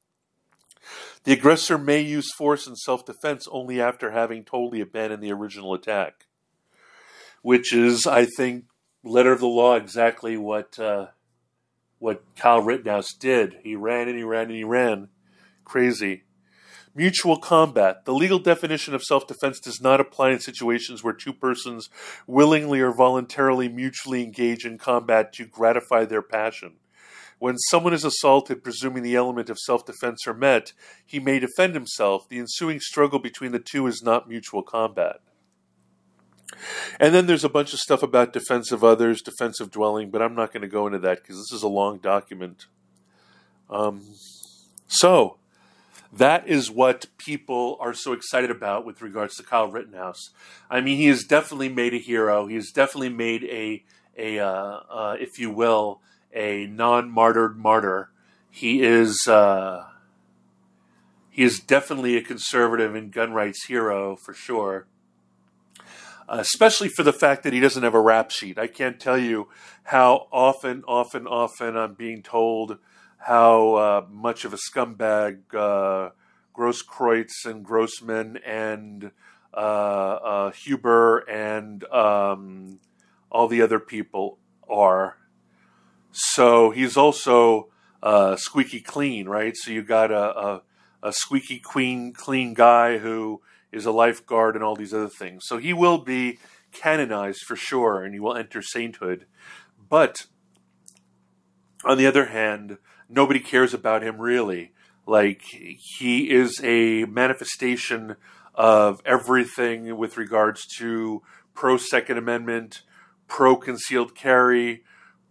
The 1.23 1.33
aggressor 1.33 1.77
may 1.77 2.01
use 2.01 2.33
force 2.33 2.67
in 2.67 2.75
self 2.75 3.05
defense 3.05 3.47
only 3.51 3.81
after 3.81 4.11
having 4.11 4.43
totally 4.43 4.81
abandoned 4.81 5.23
the 5.23 5.31
original 5.31 5.73
attack, 5.73 6.25
which 7.41 7.73
is, 7.73 8.05
I 8.05 8.25
think, 8.25 8.65
letter 9.03 9.31
of 9.31 9.39
the 9.39 9.47
law 9.47 9.75
exactly 9.75 10.37
what 10.37 10.77
uh, 10.79 11.07
what 11.99 12.23
Kyle 12.35 12.61
Rittenhouse 12.61 13.13
did. 13.13 13.59
He 13.63 13.75
ran 13.75 14.07
and 14.07 14.17
he 14.17 14.23
ran 14.23 14.47
and 14.47 14.55
he 14.55 14.63
ran. 14.63 15.09
Crazy. 15.63 16.23
Mutual 16.95 17.37
combat. 17.37 18.05
The 18.05 18.13
legal 18.13 18.37
definition 18.37 18.93
of 18.93 19.01
self 19.01 19.25
defense 19.25 19.59
does 19.59 19.81
not 19.81 19.99
apply 19.99 20.31
in 20.31 20.39
situations 20.39 21.03
where 21.03 21.13
two 21.13 21.33
persons 21.33 21.89
willingly 22.27 22.81
or 22.81 22.91
voluntarily 22.91 23.67
mutually 23.67 24.23
engage 24.23 24.65
in 24.65 24.77
combat 24.77 25.33
to 25.33 25.45
gratify 25.45 26.05
their 26.05 26.21
passion. 26.21 26.73
When 27.43 27.57
someone 27.57 27.91
is 27.91 28.05
assaulted, 28.05 28.63
presuming 28.63 29.03
the 29.03 29.17
element 29.17 29.49
of 29.49 29.59
self 29.59 29.85
defense 29.85 30.25
are 30.27 30.33
met, 30.33 30.71
he 31.05 31.19
may 31.19 31.39
defend 31.39 31.73
himself. 31.73 32.29
The 32.29 32.39
ensuing 32.39 32.79
struggle 32.79 33.19
between 33.19 33.51
the 33.51 33.59
two 33.59 33.85
is 33.85 34.01
not 34.01 34.29
mutual 34.29 34.63
combat. 34.63 35.17
And 37.01 37.13
then 37.13 37.25
there's 37.25 37.43
a 37.43 37.49
bunch 37.49 37.73
of 37.73 37.79
stuff 37.79 38.01
about 38.01 38.31
defense 38.31 38.71
of 38.71 38.81
others, 38.81 39.21
defensive 39.21 39.71
dwelling, 39.71 40.09
but 40.09 40.21
I'm 40.21 40.35
not 40.35 40.53
going 40.53 40.61
to 40.61 40.69
go 40.69 40.87
into 40.87 40.99
that 40.99 41.21
because 41.21 41.35
this 41.35 41.51
is 41.51 41.63
a 41.63 41.67
long 41.67 41.97
document. 41.97 42.67
Um, 43.69 44.05
so, 44.87 45.35
that 46.13 46.47
is 46.47 46.71
what 46.71 47.07
people 47.17 47.77
are 47.81 47.93
so 47.93 48.13
excited 48.13 48.51
about 48.51 48.85
with 48.85 49.01
regards 49.01 49.35
to 49.35 49.43
Kyle 49.43 49.69
Rittenhouse. 49.69 50.29
I 50.69 50.79
mean, 50.79 50.95
he 50.95 51.07
has 51.07 51.25
definitely 51.25 51.67
made 51.67 51.93
a 51.93 51.99
hero. 51.99 52.47
He 52.47 52.55
has 52.55 52.71
definitely 52.71 53.09
made 53.09 53.43
a, 53.43 53.83
a 54.17 54.39
uh, 54.39 54.79
uh, 54.89 55.17
if 55.19 55.37
you 55.37 55.51
will, 55.51 55.99
a 56.33 56.67
non-martyred 56.67 57.57
martyr. 57.57 58.09
He 58.49 58.81
is 58.81 59.27
uh, 59.27 59.85
he 61.29 61.43
is 61.43 61.59
definitely 61.59 62.15
a 62.17 62.21
conservative 62.21 62.95
and 62.95 63.11
gun 63.11 63.33
rights 63.33 63.65
hero 63.65 64.15
for 64.15 64.33
sure. 64.33 64.87
especially 66.27 66.89
for 66.89 67.03
the 67.03 67.13
fact 67.13 67.43
that 67.43 67.53
he 67.53 67.59
doesn't 67.59 67.83
have 67.83 67.93
a 67.93 68.01
rap 68.01 68.31
sheet. 68.31 68.57
I 68.57 68.67
can't 68.67 68.99
tell 68.99 69.17
you 69.17 69.49
how 69.83 70.27
often, 70.31 70.83
often, 70.87 71.27
often 71.27 71.75
I'm 71.77 71.93
being 71.93 72.21
told 72.23 72.77
how 73.17 73.75
uh, 73.75 74.05
much 74.09 74.45
of 74.45 74.53
a 74.53 74.57
scumbag 74.57 75.39
uh, 75.53 76.09
Grosskreutz 76.55 77.45
and 77.45 77.63
Grossman 77.63 78.37
and 78.45 79.11
uh, 79.53 79.57
uh, 79.57 80.51
Huber 80.51 81.19
and 81.29 81.83
um, 81.85 82.79
all 83.31 83.47
the 83.47 83.61
other 83.61 83.79
people 83.79 84.37
are. 84.69 85.17
So 86.13 86.69
he's 86.69 86.95
also 86.95 87.69
uh, 88.03 88.35
squeaky 88.35 88.81
clean, 88.81 89.27
right? 89.27 89.55
So 89.57 89.71
you 89.71 89.83
got 89.83 90.11
a, 90.11 90.39
a, 90.39 90.61
a 91.01 91.13
squeaky 91.13 91.59
clean, 91.59 92.13
clean 92.13 92.53
guy 92.53 92.99
who 92.99 93.41
is 93.71 93.85
a 93.85 93.91
lifeguard 93.91 94.55
and 94.55 94.63
all 94.63 94.75
these 94.75 94.93
other 94.93 95.09
things. 95.09 95.43
So 95.47 95.57
he 95.57 95.73
will 95.73 95.97
be 95.97 96.37
canonized 96.71 97.41
for 97.47 97.55
sure, 97.55 98.03
and 98.03 98.13
he 98.13 98.19
will 98.19 98.35
enter 98.35 98.61
sainthood. 98.61 99.25
But 99.89 100.27
on 101.83 101.97
the 101.97 102.05
other 102.05 102.25
hand, 102.25 102.77
nobody 103.09 103.39
cares 103.39 103.73
about 103.73 104.03
him 104.03 104.21
really. 104.21 104.71
Like 105.07 105.41
he 105.43 106.29
is 106.29 106.61
a 106.63 107.05
manifestation 107.05 108.15
of 108.53 109.01
everything 109.03 109.97
with 109.97 110.17
regards 110.17 110.65
to 110.77 111.23
pro 111.55 111.77
Second 111.77 112.17
Amendment, 112.17 112.83
pro 113.27 113.55
concealed 113.55 114.15
carry, 114.15 114.83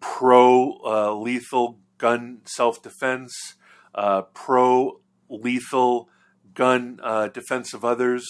pro 0.03 0.79
uh, 0.85 1.15
lethal 1.15 1.79
gun 1.97 2.41
self 2.45 2.83
defense, 2.83 3.33
uh, 3.95 4.23
pro 4.35 5.01
lethal 5.31 6.11
gun 6.53 7.01
uh, 7.03 7.29
defense 7.29 7.73
of 7.73 7.85
others, 7.85 8.27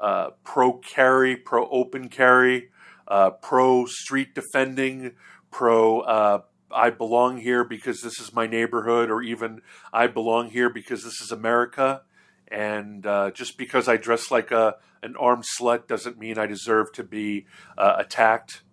uh, 0.00 0.30
pro 0.42 0.74
carry, 0.74 1.36
pro 1.36 1.66
open 1.70 2.08
carry, 2.08 2.68
uh, 3.08 3.30
pro 3.30 3.86
street 3.86 4.34
defending, 4.34 5.12
pro 5.50 6.00
uh, 6.00 6.40
I 6.70 6.90
belong 6.90 7.38
here 7.38 7.62
because 7.62 8.02
this 8.02 8.18
is 8.18 8.34
my 8.34 8.48
neighborhood, 8.48 9.08
or 9.08 9.22
even 9.22 9.62
I 9.92 10.08
belong 10.08 10.50
here 10.50 10.68
because 10.68 11.04
this 11.04 11.20
is 11.20 11.30
America. 11.30 12.02
And 12.48 13.04
just 13.32 13.56
because 13.56 13.88
I 13.88 13.96
dress 13.96 14.30
like 14.30 14.50
a 14.50 14.76
an 15.02 15.16
armed 15.16 15.44
slut 15.58 15.86
doesn't 15.86 16.18
mean 16.18 16.38
I 16.38 16.46
deserve 16.46 16.92
to 16.94 17.04
be 17.04 17.46
attacked, 17.78 18.63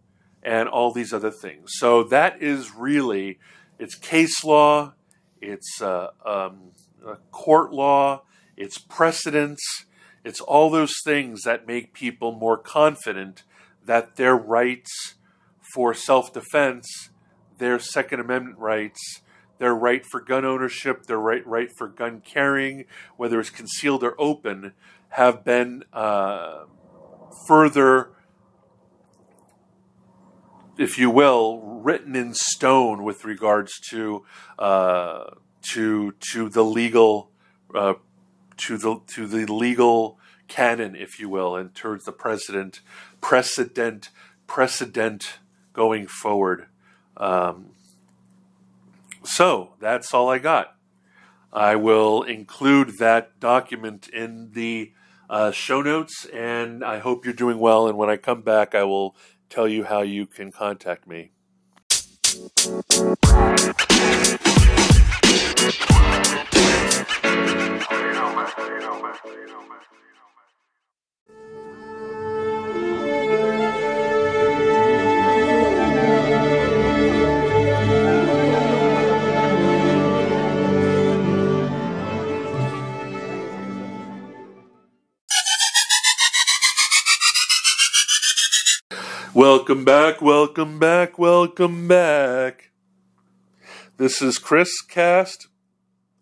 and 0.43 0.67
all 0.67 0.91
these 0.91 1.13
other 1.13 1.31
things. 1.31 1.71
So 1.75 2.03
that 2.03 2.41
is 2.41 2.73
really 2.73 3.39
it's 3.79 3.95
case 3.95 4.43
law, 4.43 4.93
it's 5.41 5.81
uh, 5.81 6.09
um, 6.23 6.71
court 7.31 7.73
law, 7.73 8.23
it's 8.55 8.77
precedents, 8.77 9.85
it's 10.23 10.39
all 10.39 10.69
those 10.69 10.93
things 11.03 11.41
that 11.43 11.65
make 11.67 11.93
people 11.93 12.31
more 12.31 12.57
confident 12.57 13.43
that 13.83 14.17
their 14.17 14.35
rights 14.35 15.15
for 15.73 15.93
self 15.93 16.31
defense, 16.33 17.09
their 17.57 17.79
Second 17.79 18.19
Amendment 18.19 18.59
rights, 18.59 19.21
their 19.57 19.73
right 19.73 20.05
for 20.05 20.19
gun 20.21 20.45
ownership, 20.45 21.05
their 21.05 21.19
right 21.19 21.45
right 21.45 21.69
for 21.77 21.87
gun 21.87 22.21
carrying, 22.21 22.85
whether 23.17 23.39
it's 23.39 23.49
concealed 23.49 24.03
or 24.03 24.19
open, 24.19 24.73
have 25.09 25.43
been 25.43 25.83
uh, 25.91 26.65
further, 27.47 28.11
if 30.81 30.97
you 30.97 31.09
will, 31.11 31.61
written 31.61 32.15
in 32.15 32.33
stone 32.33 33.03
with 33.03 33.23
regards 33.23 33.79
to 33.91 34.25
uh, 34.57 35.25
to 35.61 36.13
to 36.31 36.49
the 36.49 36.63
legal 36.63 37.29
uh, 37.75 37.93
to 38.57 38.77
the 38.77 38.99
to 39.07 39.27
the 39.27 39.45
legal 39.45 40.19
canon, 40.47 40.95
if 40.95 41.19
you 41.19 41.29
will, 41.29 41.55
and 41.55 41.75
towards 41.75 42.05
the 42.05 42.11
precedent 42.11 42.81
precedent 43.21 44.09
precedent 44.47 45.39
going 45.71 46.07
forward. 46.07 46.65
Um, 47.15 47.71
so 49.23 49.75
that's 49.79 50.13
all 50.13 50.29
I 50.29 50.39
got. 50.39 50.75
I 51.53 51.75
will 51.75 52.23
include 52.23 52.97
that 52.97 53.39
document 53.39 54.07
in 54.07 54.51
the 54.53 54.93
uh, 55.29 55.51
show 55.51 55.81
notes, 55.81 56.25
and 56.33 56.83
I 56.83 56.99
hope 56.99 57.23
you're 57.23 57.33
doing 57.33 57.59
well. 57.59 57.87
And 57.87 57.97
when 57.97 58.09
I 58.09 58.17
come 58.17 58.41
back, 58.41 58.73
I 58.73 58.83
will 58.83 59.15
tell 59.51 59.67
you 59.67 59.83
how 59.83 60.01
you 60.01 60.25
can 60.25 60.49
contact 60.49 61.05
me. 61.05 61.31
Welcome 89.41 89.83
back, 89.83 90.21
welcome 90.21 90.77
back, 90.77 91.17
welcome 91.17 91.87
back. 91.87 92.69
This 93.97 94.21
is 94.21 94.37
Chris 94.37 94.83
Cast. 94.83 95.47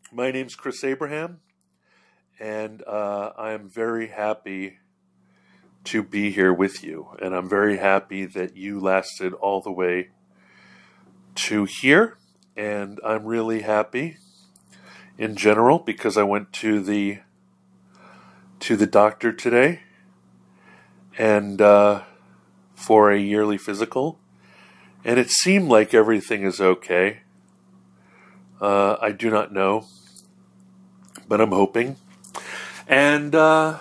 My 0.10 0.32
name's 0.32 0.56
Chris 0.56 0.86
Abraham, 0.86 1.42
and 2.40 2.82
uh, 2.88 3.32
I 3.38 3.52
am 3.52 3.68
very 3.68 4.08
happy 4.08 4.78
to 5.84 6.02
be 6.02 6.32
here 6.32 6.54
with 6.54 6.82
you. 6.82 7.10
And 7.22 7.36
I'm 7.36 7.50
very 7.50 7.76
happy 7.76 8.24
that 8.24 8.56
you 8.56 8.80
lasted 8.80 9.34
all 9.34 9.60
the 9.60 9.70
way 9.70 10.12
to 11.36 11.66
here. 11.66 12.18
And 12.56 13.02
I'm 13.06 13.26
really 13.26 13.64
happy 13.64 14.16
in 15.18 15.36
general 15.36 15.80
because 15.80 16.16
I 16.16 16.24
went 16.24 16.54
to 16.54 16.82
the 16.82 17.20
to 18.62 18.78
the 18.78 18.88
doctor 18.88 19.34
today, 19.34 19.82
and. 21.18 21.62
Uh, 21.62 22.04
for 22.80 23.12
a 23.12 23.20
yearly 23.20 23.58
physical, 23.58 24.18
and 25.04 25.20
it 25.20 25.30
seemed 25.30 25.68
like 25.68 25.94
everything 25.94 26.44
is 26.44 26.62
okay. 26.62 27.20
Uh, 28.62 28.96
I 29.02 29.12
do 29.12 29.30
not 29.30 29.52
know, 29.52 29.86
but 31.28 31.42
I'm 31.42 31.52
hoping. 31.52 31.98
And 32.88 33.36
uh, 33.36 33.80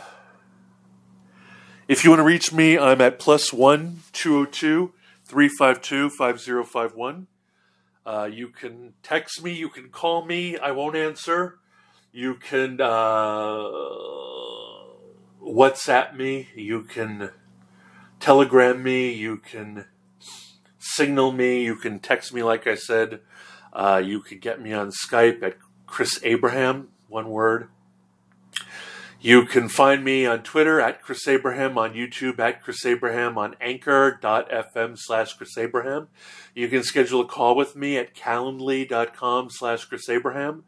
if 1.86 2.04
you 2.04 2.10
want 2.10 2.20
to 2.20 2.24
reach 2.24 2.52
me, 2.52 2.76
I'm 2.76 3.00
at 3.00 3.18
plus 3.20 3.52
one 3.52 4.00
202 4.12 4.92
352 5.24 6.10
5051. 6.10 7.28
Uh, 8.04 8.28
you 8.32 8.48
can 8.48 8.94
text 9.02 9.44
me, 9.44 9.52
you 9.52 9.68
can 9.68 9.90
call 9.90 10.24
me, 10.24 10.58
I 10.58 10.72
won't 10.72 10.96
answer. 10.96 11.58
You 12.10 12.34
can 12.34 12.80
uh, 12.80 13.68
WhatsApp 15.42 16.16
me, 16.16 16.48
you 16.56 16.82
can 16.82 17.30
telegram 18.20 18.82
me, 18.82 19.12
you 19.12 19.36
can 19.36 19.86
signal 20.78 21.32
me, 21.32 21.64
you 21.64 21.76
can 21.76 21.98
text 21.98 22.32
me, 22.32 22.42
like 22.42 22.66
I 22.66 22.74
said. 22.74 23.20
Uh, 23.72 24.02
you 24.04 24.20
could 24.20 24.40
get 24.40 24.60
me 24.60 24.72
on 24.72 24.90
Skype 24.90 25.42
at 25.42 25.56
Chris 25.86 26.18
Abraham, 26.22 26.88
one 27.08 27.28
word. 27.28 27.68
You 29.20 29.46
can 29.46 29.68
find 29.68 30.04
me 30.04 30.26
on 30.26 30.44
Twitter 30.44 30.80
at 30.80 31.02
Chris 31.02 31.26
Abraham, 31.26 31.76
on 31.76 31.92
YouTube 31.92 32.38
at 32.38 32.62
Chris 32.62 32.86
Abraham, 32.86 33.36
on 33.36 33.56
anchor.fm 33.60 34.96
slash 34.96 35.32
Chris 35.32 35.58
Abraham. 35.58 36.06
You 36.54 36.68
can 36.68 36.84
schedule 36.84 37.22
a 37.22 37.26
call 37.26 37.56
with 37.56 37.74
me 37.74 37.98
at 37.98 38.14
calendly.com 38.14 39.48
slash 39.50 39.86
Chris 39.86 40.08
Abraham. 40.08 40.62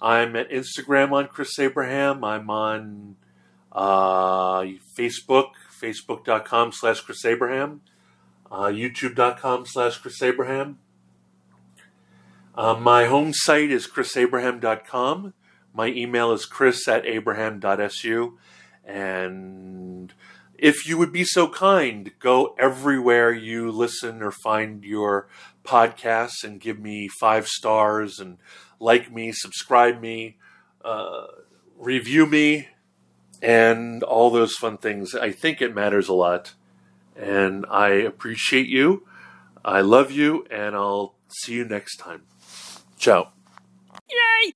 I'm 0.00 0.34
at 0.34 0.50
Instagram 0.50 1.12
on 1.12 1.28
Chris 1.28 1.56
Abraham. 1.60 2.24
I'm 2.24 2.50
on 2.50 3.14
uh, 3.70 4.62
Facebook, 4.98 5.50
facebook.com 5.82 6.72
slash 6.72 7.00
Chris 7.00 7.24
Abraham, 7.24 7.80
uh, 8.50 8.66
youtube.com 8.66 9.66
slash 9.66 9.98
Chris 9.98 10.22
Abraham. 10.22 10.78
Uh, 12.54 12.74
my 12.74 13.06
home 13.06 13.32
site 13.32 13.70
is 13.70 13.86
chrisabraham.com. 13.86 15.32
My 15.74 15.86
email 15.86 16.32
is 16.32 16.44
chris 16.44 16.86
at 16.86 17.06
abraham.su. 17.06 18.38
And 18.84 20.12
if 20.58 20.86
you 20.86 20.98
would 20.98 21.12
be 21.12 21.24
so 21.24 21.48
kind, 21.48 22.12
go 22.18 22.54
everywhere 22.58 23.32
you 23.32 23.70
listen 23.70 24.22
or 24.22 24.30
find 24.30 24.84
your 24.84 25.28
podcasts 25.64 26.44
and 26.44 26.60
give 26.60 26.78
me 26.78 27.08
five 27.08 27.48
stars 27.48 28.18
and 28.18 28.38
like 28.78 29.12
me, 29.12 29.32
subscribe 29.32 30.00
me, 30.00 30.36
uh, 30.84 31.26
review 31.76 32.26
me, 32.26 32.68
and 33.42 34.02
all 34.04 34.30
those 34.30 34.54
fun 34.54 34.78
things. 34.78 35.14
I 35.14 35.32
think 35.32 35.60
it 35.60 35.74
matters 35.74 36.08
a 36.08 36.14
lot. 36.14 36.54
And 37.16 37.66
I 37.68 37.88
appreciate 37.90 38.68
you. 38.68 39.06
I 39.64 39.80
love 39.82 40.10
you, 40.10 40.46
and 40.50 40.74
I'll 40.74 41.14
see 41.28 41.54
you 41.54 41.64
next 41.64 41.96
time. 41.96 42.22
Ciao. 42.98 43.32
Yay! 44.08 44.52